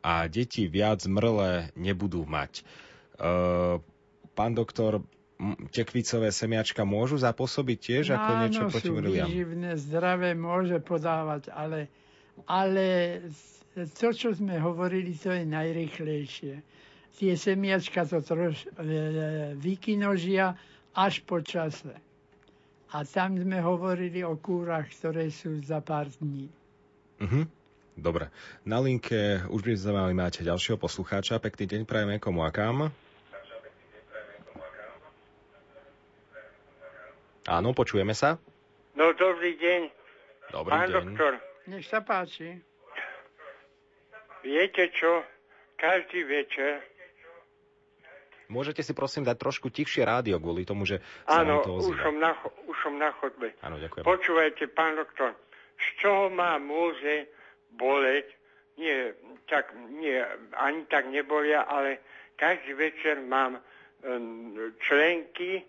[0.02, 2.62] a deti viac mrle nebudú mať.
[2.62, 2.64] E,
[4.34, 5.04] pán doktor,
[5.74, 9.28] tekvicové semiačka môžu zapôsobiť tiež ako niečo Áno, proti mrliam?
[9.30, 11.90] výživné, zdravé, môže podávať, ale,
[12.46, 12.86] ale
[13.74, 16.56] to, čo sme hovorili, to je najrychlejšie.
[17.12, 18.88] Tie semiačka to troš e,
[19.58, 20.58] vykinožia
[20.94, 21.94] až po čase.
[22.92, 26.50] A tam sme hovorili o kúrach, ktoré sú za pár dní.
[27.22, 27.61] Mhm.
[27.96, 28.32] Dobre.
[28.64, 31.44] Na linke už by sme mali mať ďalšieho poslucháča.
[31.44, 32.90] Pekný deň prajeme komu a kam.
[37.50, 38.38] Áno, počujeme sa.
[38.94, 39.82] No dobrý deň,
[40.54, 40.94] Dobrý pán deň.
[40.94, 41.32] doktor.
[41.68, 42.60] Nech sa páči.
[44.46, 45.26] Viete čo?
[45.78, 46.86] Každý večer,
[48.52, 52.20] Môžete si prosím dať trošku tichšie rádio kvôli tomu, že sa áno, to už som,
[52.20, 52.36] na,
[52.68, 53.56] už som na chodbe.
[53.64, 54.04] Áno, ďakujem.
[54.04, 55.32] Počúvajte, pán doktor,
[55.80, 57.32] z čoho ma môže
[57.82, 58.30] boleť
[58.78, 59.14] nie,
[59.50, 60.22] tak, nie,
[60.54, 61.98] ani tak nebolia, ale
[62.38, 63.62] každý večer mám
[64.88, 65.62] členky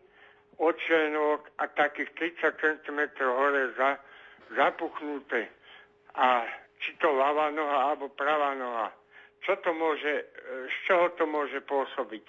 [0.56, 3.98] od členok a takých 30 cm hore za,
[4.56, 5.48] zapuchnuté.
[6.14, 6.44] A
[6.80, 8.92] či to ľavá noha alebo pravá noha.
[9.42, 10.24] Čo to môže, e,
[10.70, 12.24] z čoho to môže pôsobiť?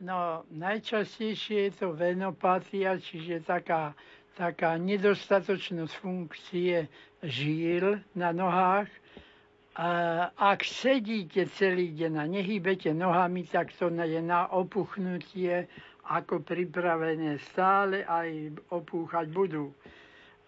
[0.00, 3.94] No, najčastejšie je to venopatia, čiže taká,
[4.34, 6.86] taká nedostatočnosť funkcie
[7.22, 8.90] žíl na nohách.
[9.74, 9.90] A
[10.30, 15.66] ak sedíte celý deň a nehybete nohami, tak to je na opuchnutie
[16.04, 19.74] ako pripravené stále aj opúchať budú.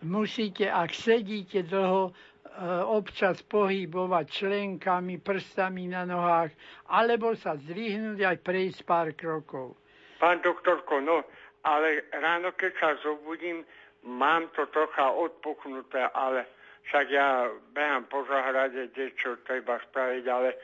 [0.04, 2.14] Musíte, ak sedíte dlho,
[2.56, 6.56] E, občas pohybovať členkami, prstami na nohách,
[6.88, 9.76] alebo sa zdvihnúť aj prejsť pár krokov.
[10.16, 11.20] Pán doktorko, no,
[11.66, 13.66] ale ráno, keď sa zobudím,
[14.06, 16.46] mám to trocha odpuchnuté, ale
[16.86, 20.58] však ja behám po zahrade, kde čo treba spraviť, ale e,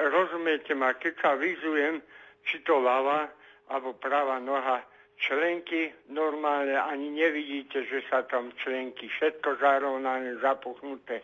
[0.00, 2.00] rozumiete ma, keď sa vyzujem,
[2.48, 3.28] či to ľava
[3.68, 4.80] alebo pravá noha,
[5.20, 11.20] členky normálne ani nevidíte, že sa tam členky, všetko zarovnané, zapuchnuté.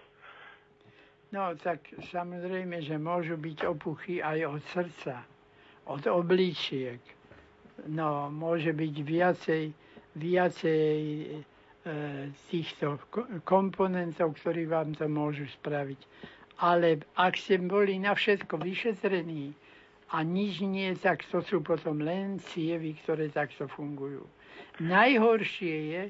[1.32, 5.24] No tak samozrejme, že môžu byť opuchy aj od srdca,
[5.88, 7.15] od obličiek.
[7.84, 9.64] No, môže byť viacej,
[10.16, 11.26] viacej e,
[12.48, 12.96] týchto
[13.44, 16.00] komponentov, ktorí vám to môžu spraviť.
[16.56, 19.52] Ale ak ste boli na všetko vyšetrení,
[20.14, 24.22] a nič nie, tak to sú potom len cievy, ktoré takto fungujú.
[24.78, 26.02] Najhoršie je,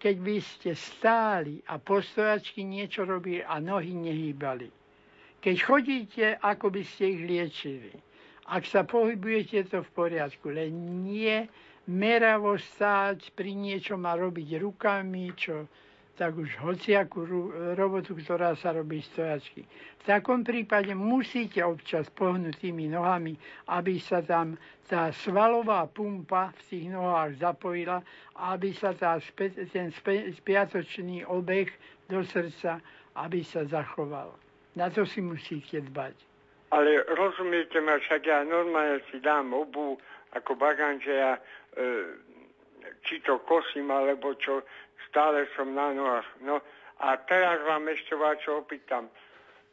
[0.00, 4.72] keď by ste stáli a postojačky niečo robili a nohy nehýbali.
[5.42, 7.92] Keď chodíte, ako by ste ich liečili.
[8.46, 11.46] Ak sa pohybujete, to v poriadku, len nie
[11.86, 15.66] meravo stáť pri niečom a robiť rukami, čo
[16.12, 17.24] tak už hociakú
[17.72, 19.64] robotu, ktorá sa robí stojačky.
[19.64, 23.34] V takom prípade musíte občas pohnúť tými nohami,
[23.72, 28.04] aby sa tam tá svalová pumpa v tých nohách zapojila
[28.42, 29.20] aby sa tá
[29.70, 29.92] ten
[30.34, 31.70] spiatočný obeh
[32.08, 32.80] do srdca,
[33.14, 34.34] aby sa zachoval.
[34.74, 36.31] Na to si musíte dbať.
[36.72, 40.00] Ale rozumiete ma, však ja normálne si dám obu
[40.32, 41.40] ako bagan, že ja e,
[43.04, 44.64] či to kosím, alebo čo,
[45.12, 46.28] stále som na nohách.
[46.40, 46.64] No
[47.04, 49.12] a teraz vám ešte čo opýtam.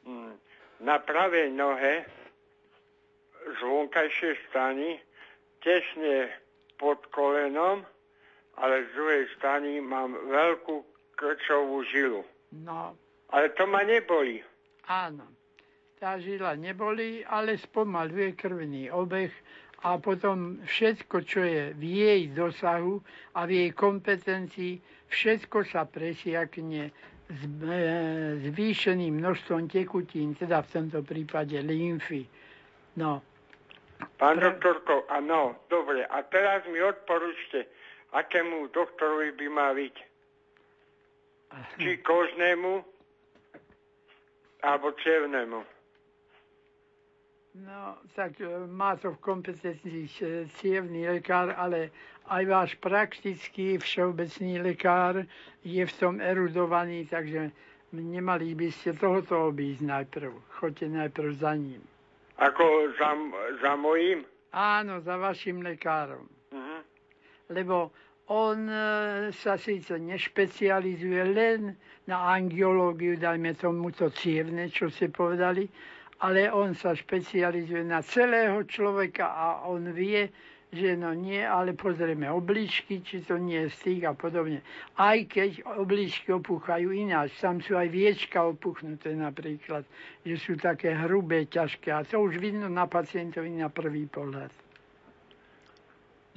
[0.03, 0.35] Mm,
[0.83, 2.03] na pravej nohe
[3.47, 4.99] z vonkajšej strany
[5.63, 6.35] tesne
[6.75, 7.83] pod kolenom,
[8.59, 10.83] ale z druhej strany mám veľkú
[11.15, 12.23] krčovú žilu.
[12.51, 12.95] No.
[13.31, 14.43] Ale to ma neboli.
[14.87, 15.38] Áno.
[15.99, 19.35] Tá žila neboli, ale spomaluje krvný obeh
[19.83, 23.03] a potom všetko, čo je v jej dosahu
[23.35, 24.79] a v jej kompetencii,
[25.11, 26.95] všetko sa presiakne
[27.27, 27.83] s e,
[28.47, 32.23] zvýšeným množstvom tekutín, teda v tomto prípade lymfy.
[32.95, 33.19] No.
[34.15, 34.55] Pán Pre...
[34.55, 36.07] doktorko, áno, dobre.
[36.07, 37.67] A teraz mi odporúčte,
[38.15, 39.95] akému doktorovi by má byť?
[41.75, 42.87] Či kožnému,
[44.63, 45.78] alebo cievnému?
[47.65, 50.07] No, tak e, má to v kompetencii
[50.61, 51.91] cievný lekár, ale
[52.29, 55.25] aj váš praktický všeobecný lekár
[55.65, 57.51] je v tom erudovaný, takže
[57.91, 60.31] nemali by ste tohoto obísť najprv.
[60.61, 61.81] Choďte najprv za ním.
[62.39, 63.11] Ako za,
[63.59, 64.23] za mojím?
[64.55, 66.29] Áno, za vašim lekárom.
[66.53, 66.81] Uh-huh.
[67.51, 67.91] Lebo
[68.29, 68.83] on e,
[69.33, 71.75] sa síce nešpecializuje len
[72.07, 75.65] na angiológiu, dajme tomu to cievne, čo ste povedali,
[76.19, 80.27] ale on sa špecializuje na celého človeka a on vie,
[80.69, 84.61] že no nie, ale pozrieme obličky, či to nie je tých a podobne.
[84.99, 89.87] Aj keď obličky opúchajú ináč, tam sú aj viečka opuchnuté napríklad,
[90.21, 94.51] že sú také hrubé, ťažké a to už vidno na pacientovi na prvý pohľad.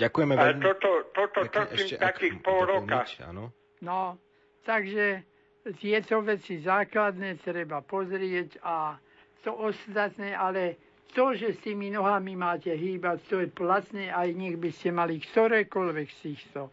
[0.00, 0.62] Ďakujeme veľmi.
[0.64, 3.04] Ale toto, toto trpím takých pol roka.
[3.28, 3.52] Áno.
[3.84, 4.16] No,
[4.64, 5.28] takže
[5.76, 8.96] tieto veci základné treba pozrieť a
[9.42, 10.78] to ostatné, ale
[11.12, 15.20] to, že s tými nohami máte hýbať, to je platné, aj nech by ste mali
[15.20, 16.70] ktorékoľvek z týchto e,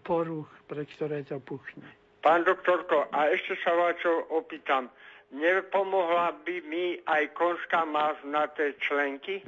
[0.00, 1.84] poruch, pre ktoré to puchne.
[2.24, 4.88] Pán doktorko, a ešte sa vás čo opýtam.
[5.36, 9.44] Nepomohla by mi aj konská maz na tie členky?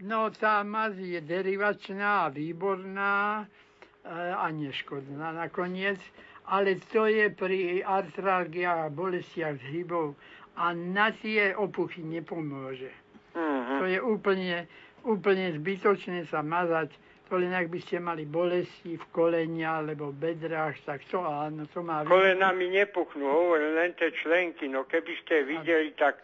[0.00, 6.00] No, tá maz je derivačná výborná e, a neškodná nakoniec,
[6.48, 10.16] ale to je pri artralgiách a bolestiach zhybov
[10.60, 12.92] a na tie opuchy nepomôže.
[13.32, 13.80] Uh-huh.
[13.80, 14.68] To je úplne,
[15.08, 16.92] úplne zbytočné sa mazať
[17.30, 21.62] To len ak by ste mali bolesti v koleni alebo v bedrách, tak to áno,
[21.70, 22.02] to má...
[22.02, 26.18] Kolena mi nepuchnú, hovorím len tie členky, no keby ste videli, tak...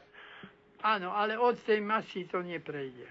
[0.83, 3.07] Áno, ale od tej masy to neprejde.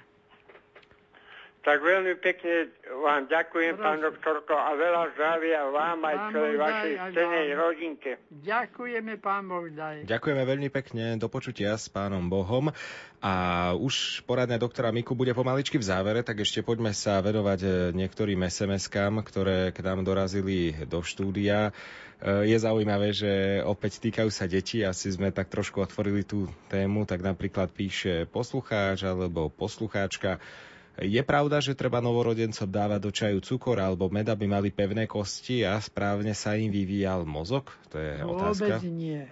[1.65, 2.69] Tak veľmi pekne
[3.01, 3.89] vám ďakujem, Prosím.
[3.89, 7.57] pán doktorko, a veľa zdravia vám aj celej vašej vám.
[7.57, 8.11] rodinke.
[8.29, 10.05] Ďakujeme, pán Boh daj.
[10.05, 12.69] Ďakujeme veľmi pekne, do počutia s pánom Bohom.
[13.17, 13.33] A
[13.73, 18.45] už poradňa doktora Miku bude pomaličky v závere, tak ešte poďme sa vedovať e, niektorým
[18.45, 21.73] SMS-kám, ktoré k nám dorazili do štúdia.
[22.21, 27.09] E, Je zaujímavé, že opäť týkajú sa detí, asi sme tak trošku otvorili tú tému,
[27.09, 30.37] tak napríklad píše poslucháč alebo poslucháčka,
[30.95, 35.67] je pravda, že treba novorodencom dávať do čaju cukor alebo med, aby mali pevné kosti
[35.67, 37.67] a správne sa im vyvíjal mozog?
[37.91, 38.79] To je otázka.
[38.79, 39.23] Vôbec nie.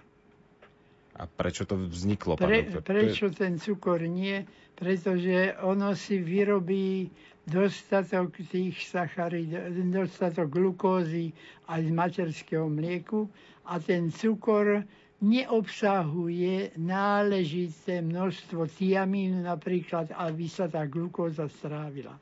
[1.14, 4.44] A prečo to vzniklo, Pre, prečo ten cukor nie?
[4.74, 7.14] Pretože ono si vyrobí
[7.46, 9.54] dostatok tých sacharid,
[9.94, 11.32] dostatok glukózy
[11.70, 13.30] aj z materského mlieku
[13.70, 14.84] a ten cukor
[15.24, 22.20] neobsahuje náležité množstvo tiamínu napríklad, aby sa tá glukóza strávila.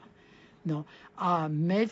[0.62, 0.86] No
[1.18, 1.90] a med,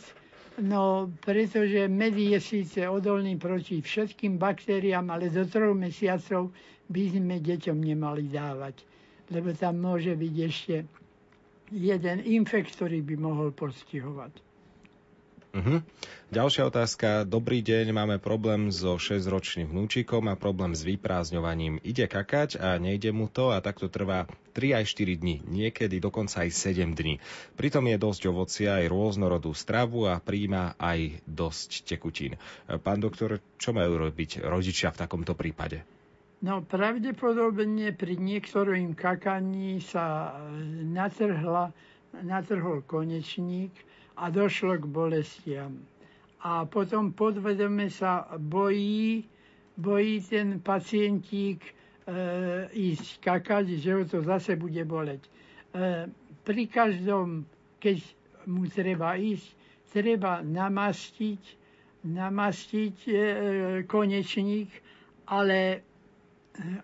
[0.61, 6.53] no pretože med je síce odolný proti všetkým baktériám, ale do troch mesiacov
[6.85, 8.85] by sme deťom nemali dávať,
[9.33, 10.75] lebo tam môže byť ešte
[11.73, 14.48] jeden infekt, ktorý by mohol postihovať.
[15.49, 15.81] Uh-huh.
[16.29, 17.25] Ďalšia otázka.
[17.25, 21.81] Dobrý deň, máme problém so 6-ročným vnúčikom a problém s vyprázdňovaním.
[21.81, 26.45] Ide kakať a nejde mu to a takto trvá 3 aj 4 dní, niekedy dokonca
[26.45, 27.17] aj 7 dní.
[27.57, 32.37] Pritom je dosť ovocia aj rôznorodú stravu a príjma aj dosť tekutín.
[32.69, 35.81] Pán doktor, čo majú robiť rodičia v takomto prípade?
[36.45, 40.37] No pravdepodobne pri niektorým kakaní sa
[40.85, 41.73] natrhla,
[42.21, 43.73] natrhol konečník
[44.19, 45.79] a došlo k bolestiam.
[46.41, 49.23] A potom podvedome sa bojí,
[49.75, 51.71] bojí ten pacientík e,
[52.69, 55.19] ísť kakať, že ho to zase bude boleť.
[55.19, 55.29] E,
[56.41, 57.43] pri každom,
[57.77, 57.99] keď
[58.45, 59.47] mu treba ísť,
[59.89, 61.41] treba namastiť,
[62.05, 63.13] namastiť e,
[63.83, 64.71] konečník,
[65.27, 65.83] ale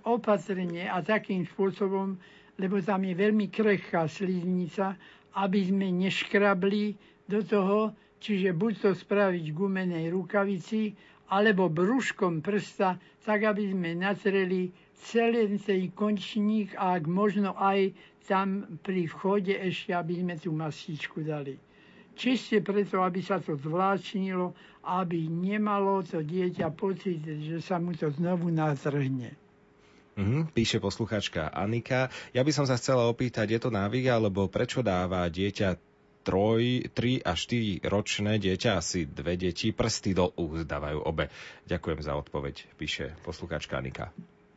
[0.04, 2.16] opatrne a takým spôsobom,
[2.56, 4.96] lebo tam je veľmi krehká sliznica,
[5.36, 6.96] aby sme neškrabli
[7.26, 10.94] do toho, čiže buď to spraviť gumenej rukavici,
[11.26, 14.70] alebo brúškom prsta, tak aby sme natreli
[15.10, 17.94] celý ten končník a ak možno aj
[18.26, 21.58] tam pri vchode ešte, aby sme tú mastičku dali.
[22.16, 24.56] Čiste preto, aby sa to zvláčnilo,
[24.88, 29.36] aby nemalo to dieťa pocit, že sa mu to znovu natrhne.
[30.16, 32.08] Uh-huh, píše posluchačka Anika.
[32.32, 35.76] Ja by som sa chcela opýtať, je to návyk, alebo prečo dáva dieťa
[36.26, 41.30] troj, 3 a 4 ročné dieťa, asi dve deti, prsty do úst dávajú obe.
[41.70, 44.10] Ďakujem za odpoveď, píše posluchačka Anika.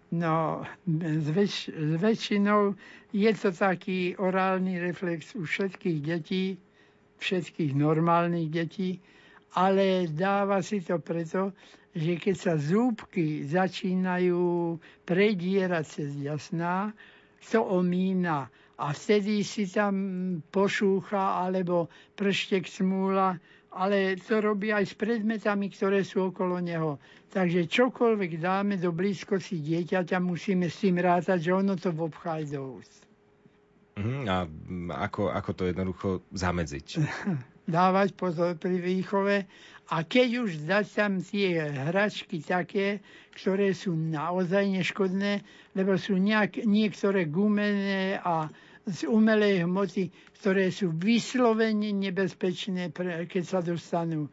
[0.08, 2.72] No, s, väč- väčšinou
[3.12, 6.56] je to taký orálny reflex u všetkých detí,
[7.20, 9.04] všetkých normálnych detí,
[9.52, 11.52] ale dáva si to preto,
[11.92, 16.96] že keď sa zúbky začínajú predierať cez jasná,
[17.44, 18.48] to omína
[18.78, 19.94] a vtedy si tam
[20.54, 23.34] pošúcha alebo prštek smúla,
[23.74, 26.96] ale to robí aj s predmetami, ktoré sú okolo neho.
[27.28, 32.80] Takže čokoľvek dáme do blízkosti dieťaťa, musíme s tým rátať, že ono to obchá do
[32.80, 33.04] úst.
[33.98, 34.46] Uh-huh, a
[35.04, 36.86] ako, ako to jednoducho zamedziť?
[37.68, 39.44] Dávať pozor pri výchove
[39.88, 43.02] a keď už dať tam tie hračky také,
[43.36, 45.40] ktoré sú naozaj neškodné,
[45.72, 48.48] lebo sú nejak, niektoré gumené a
[48.88, 54.30] z umelej hmoty, ktoré sú vyslovene nebezpečné, pre, keď sa dostanú e,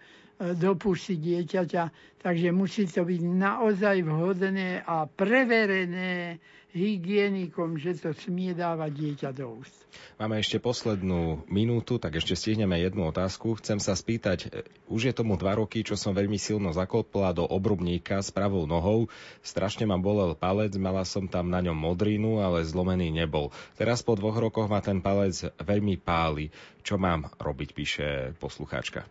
[0.53, 1.83] do pusy dieťaťa.
[2.17, 6.39] Takže musí to byť naozaj vhodné a preverené
[6.75, 9.79] hygienikom, že to smie dávať dieťa do úst.
[10.19, 13.55] Máme ešte poslednú minútu, tak ešte stihneme jednu otázku.
[13.63, 17.47] Chcem sa spýtať, e, už je tomu dva roky, čo som veľmi silno zakopla do
[17.47, 19.07] obrubníka s pravou nohou.
[19.39, 23.55] Strašne ma bolel palec, mala som tam na ňom modrinu, ale zlomený nebol.
[23.79, 26.51] Teraz po dvoch rokoch ma ten palec veľmi páli.
[26.83, 29.07] Čo mám robiť, píše poslucháčka.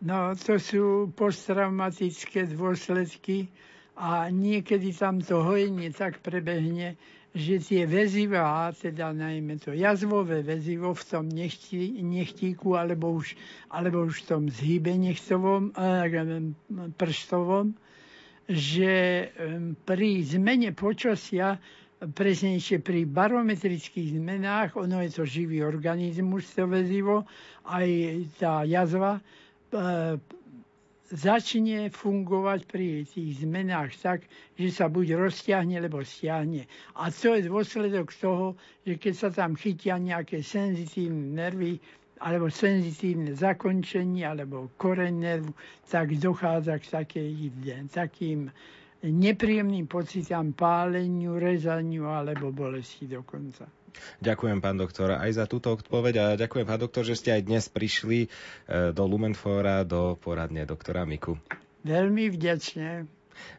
[0.00, 3.52] No, to sú posttraumatické dôsledky
[4.00, 6.96] a niekedy tam to hojenie tak prebehne,
[7.36, 13.36] že tie väzivá, teda najmä to jazvové väzivo v tom nechtí, nechtíku alebo už,
[13.70, 16.42] alebo už v tom zhybe nechtovom, eh,
[16.96, 17.76] prstovom,
[18.48, 18.92] že
[19.28, 19.30] eh,
[19.84, 21.60] pri zmene počasia
[22.00, 27.28] presnejšie pri barometrických zmenách, ono je to živý organizmus, to väzivo,
[27.68, 27.88] aj
[28.40, 29.22] tá jazva e,
[31.10, 34.20] začne fungovať pri tých zmenách tak,
[34.54, 36.70] že sa buď roztiahne, alebo stiahne.
[36.94, 38.54] A to je dôsledok toho,
[38.86, 41.82] že keď sa tam chytia nejaké senzitívne nervy,
[42.20, 45.52] alebo senzitívne zakončenie, alebo koreň nervu,
[45.88, 47.30] tak dochádza k takej,
[47.90, 48.52] takým
[49.02, 53.79] nepríjemným pocitám páleniu, rezaniu alebo bolesti dokonca.
[54.20, 57.64] Ďakujem, pán doktor, aj za túto odpoveď a ďakujem, pán doktor, že ste aj dnes
[57.68, 58.28] prišli e,
[58.92, 61.38] do Lumenfora, do poradne doktora Miku.
[61.84, 63.08] Veľmi vďačne.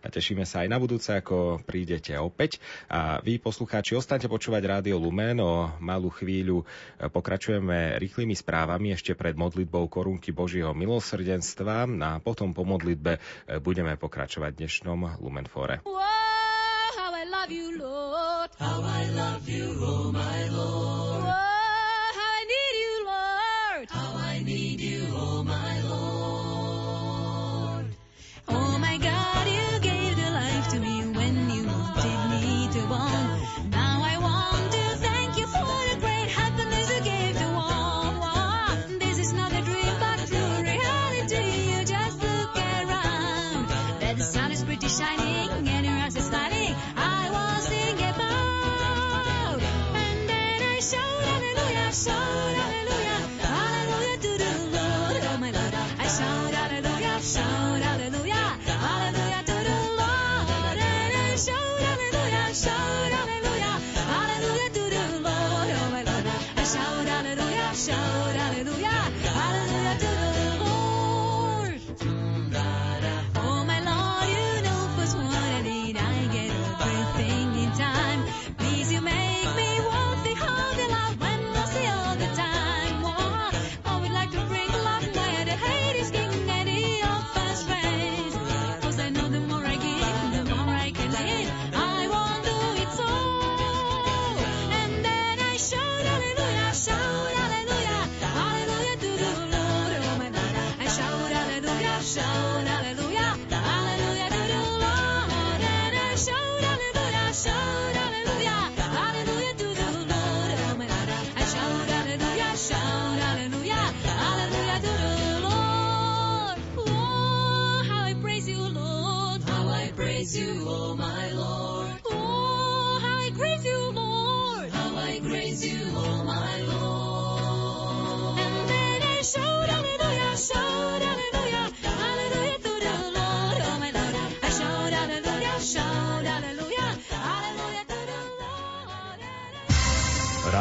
[0.02, 2.62] A tešíme sa aj na budúce, ako prídete opäť.
[2.90, 5.42] A vy, poslucháči, ostaňte počúvať Rádio Lumen.
[5.42, 6.66] O malú chvíľu e,
[7.10, 13.20] pokračujeme rýchlymi správami ešte pred modlitbou korunky Božieho milosrdenstva a potom po modlitbe e,
[13.58, 15.82] budeme pokračovať v dnešnom Lumenfore.
[15.86, 15.98] Whoa,
[16.98, 18.50] how I love you, Lord.
[18.62, 19.21] How I love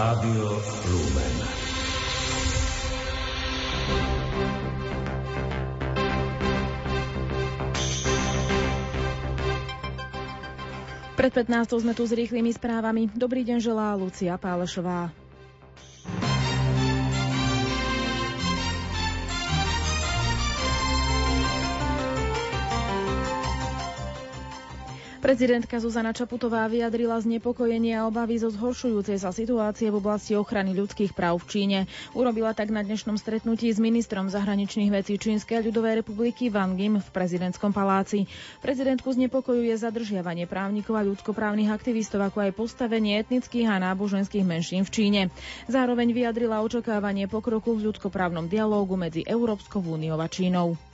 [0.01, 0.49] Rádio
[0.89, 1.35] Lumen.
[11.21, 13.13] Pred 15 sme tu s rýchlymi správami.
[13.13, 15.13] Dobrý deň želá Lucia Pálešová.
[25.31, 31.15] Prezidentka Zuzana Čaputová vyjadrila znepokojenie a obavy zo zhoršujúcej sa situácie v oblasti ochrany ľudských
[31.15, 31.79] práv v Číne.
[32.19, 37.09] Urobila tak na dnešnom stretnutí s ministrom zahraničných vecí Čínskej ľudovej republiky Wang Yim v
[37.15, 38.27] prezidentskom paláci.
[38.59, 44.91] Prezidentku znepokojuje zadržiavanie právnikov a ľudskoprávnych aktivistov, ako aj postavenie etnických a náboženských menšín v
[44.91, 45.21] Číne.
[45.71, 50.90] Zároveň vyjadrila očakávanie pokroku v ľudskoprávnom dialógu medzi Európskou úniou a Čínou.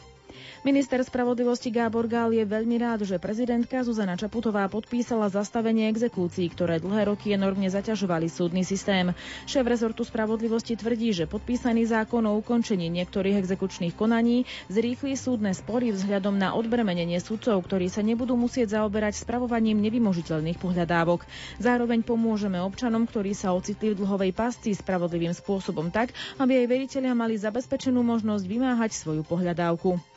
[0.66, 6.82] Minister spravodlivosti Gábor Gál je veľmi rád, že prezidentka Zuzana Čaputová podpísala zastavenie exekúcií, ktoré
[6.82, 9.14] dlhé roky enormne zaťažovali súdny systém.
[9.46, 15.94] Šéf rezortu spravodlivosti tvrdí, že podpísaný zákon o ukončení niektorých exekučných konaní zrýchli súdne spory
[15.94, 21.30] vzhľadom na odbremenenie sudcov, ktorí sa nebudú musieť zaoberať spravovaním nevymožiteľných pohľadávok.
[21.62, 26.10] Zároveň pomôžeme občanom, ktorí sa ocitli v dlhovej pasci spravodlivým spôsobom tak,
[26.42, 30.15] aby aj veriteľia mali zabezpečenú možnosť vymáhať svoju pohľadávku.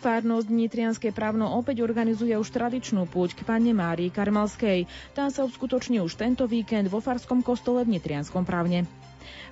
[0.00, 4.88] Fárnosť Nitrianské právno opäť organizuje už tradičnú púť k Panne Márii Karmelskej.
[5.12, 8.88] Tá sa uskutoční už tento víkend vo Farskom kostole v Nitrianskom právne.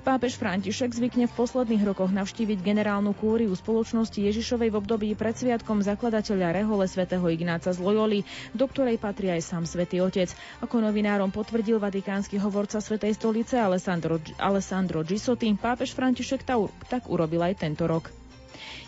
[0.09, 5.85] Pápež František zvykne v posledných rokoch navštíviť generálnu kúriu spoločnosti Ježišovej v období pred sviatkom
[5.85, 8.25] zakladateľa Rehole svätého Ignáca z Loyoli,
[8.57, 10.33] do ktorej patrí aj sám svätý Otec.
[10.65, 16.41] Ako novinárom potvrdil vatikánsky hovorca Svetej stolice Alessandro, Alessandro Gisotti, pápež František
[16.89, 18.18] tak urobil aj tento rok.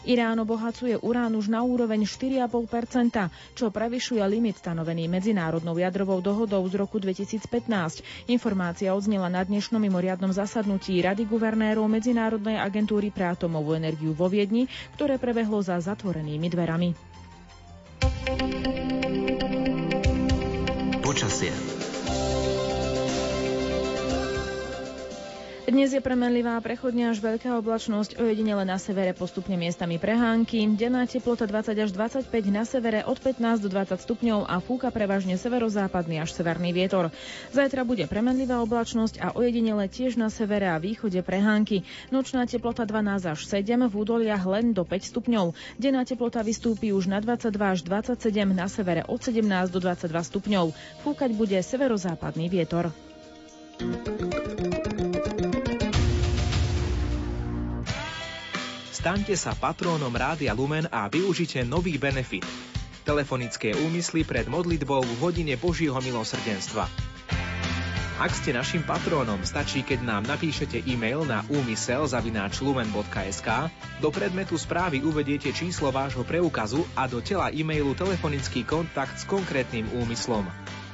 [0.08, 2.48] Irán obohacuje urán už na úroveň 4,5%,
[3.52, 8.00] čo prevyšuje limit stanovený Medzinárodnou jadrovou dohodou z roku 2015.
[8.26, 14.64] Informácia odznela na dnešnom mimoriadnom zasadnutí Rady guvernérov Medzinárodnej agentúry pre atomovú energiu vo Viedni,
[14.96, 16.88] ktoré prebehlo za zatvorenými dverami.
[21.04, 21.69] Počasie.
[25.68, 31.44] Dnes je premenlivá prechodne až veľká oblačnosť, ojedinele na severe postupne miestami prehánky, denná teplota
[31.44, 36.32] 20 až 25 na severe od 15 do 20 stupňov a fúka prevažne severozápadný až
[36.32, 37.12] severný vietor.
[37.52, 41.84] Zajtra bude premenlivá oblačnosť a ojedinele tiež na severe a východe prehánky.
[42.08, 45.52] Nočná teplota 12 až 7, v údoliach len do 5 stupňov.
[45.76, 50.72] Denná teplota vystúpi už na 22 až 27, na severe od 17 do 22 stupňov.
[51.04, 52.88] Fúkať bude severozápadný vietor.
[59.00, 62.44] Staňte sa patrónom Rádia Lumen a využite nový benefit.
[63.00, 66.84] Telefonické úmysly pred modlitbou v hodine Božieho milosrdenstva.
[68.20, 73.48] Ak ste našim patrónom, stačí, keď nám napíšete e-mail na úmysel.lumen.sk,
[74.04, 79.88] do predmetu správy uvediete číslo vášho preukazu a do tela e-mailu telefonický kontakt s konkrétnym
[79.96, 80.44] úmyslom.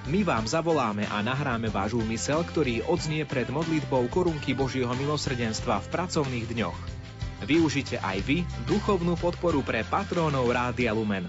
[0.07, 5.91] My vám zavoláme a nahráme váš úmysel, ktorý odznie pred modlitbou korunky Božieho milosrdenstva v
[5.91, 6.96] pracovných dňoch.
[7.45, 11.29] Využite aj vy duchovnú podporu pre patrónov Rádia Lumen.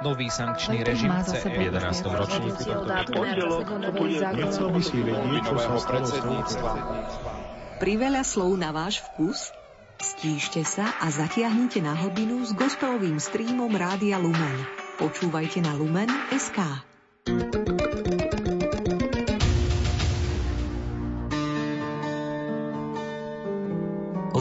[0.00, 1.76] Nový sankčný režim chce v 11.
[2.08, 3.20] ročníku tohto
[4.32, 5.76] Nechcel by si vedieť, čo sa
[7.76, 9.52] Priveľa slov na váš vkus?
[10.00, 14.64] Stíšte sa a zatiahnite na hlbinu s gospelovým streamom Rádia Lumen.
[14.96, 16.80] Počúvajte na Lumen SK.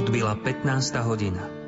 [0.10, 1.04] Odbila 15.
[1.06, 1.59] hodina.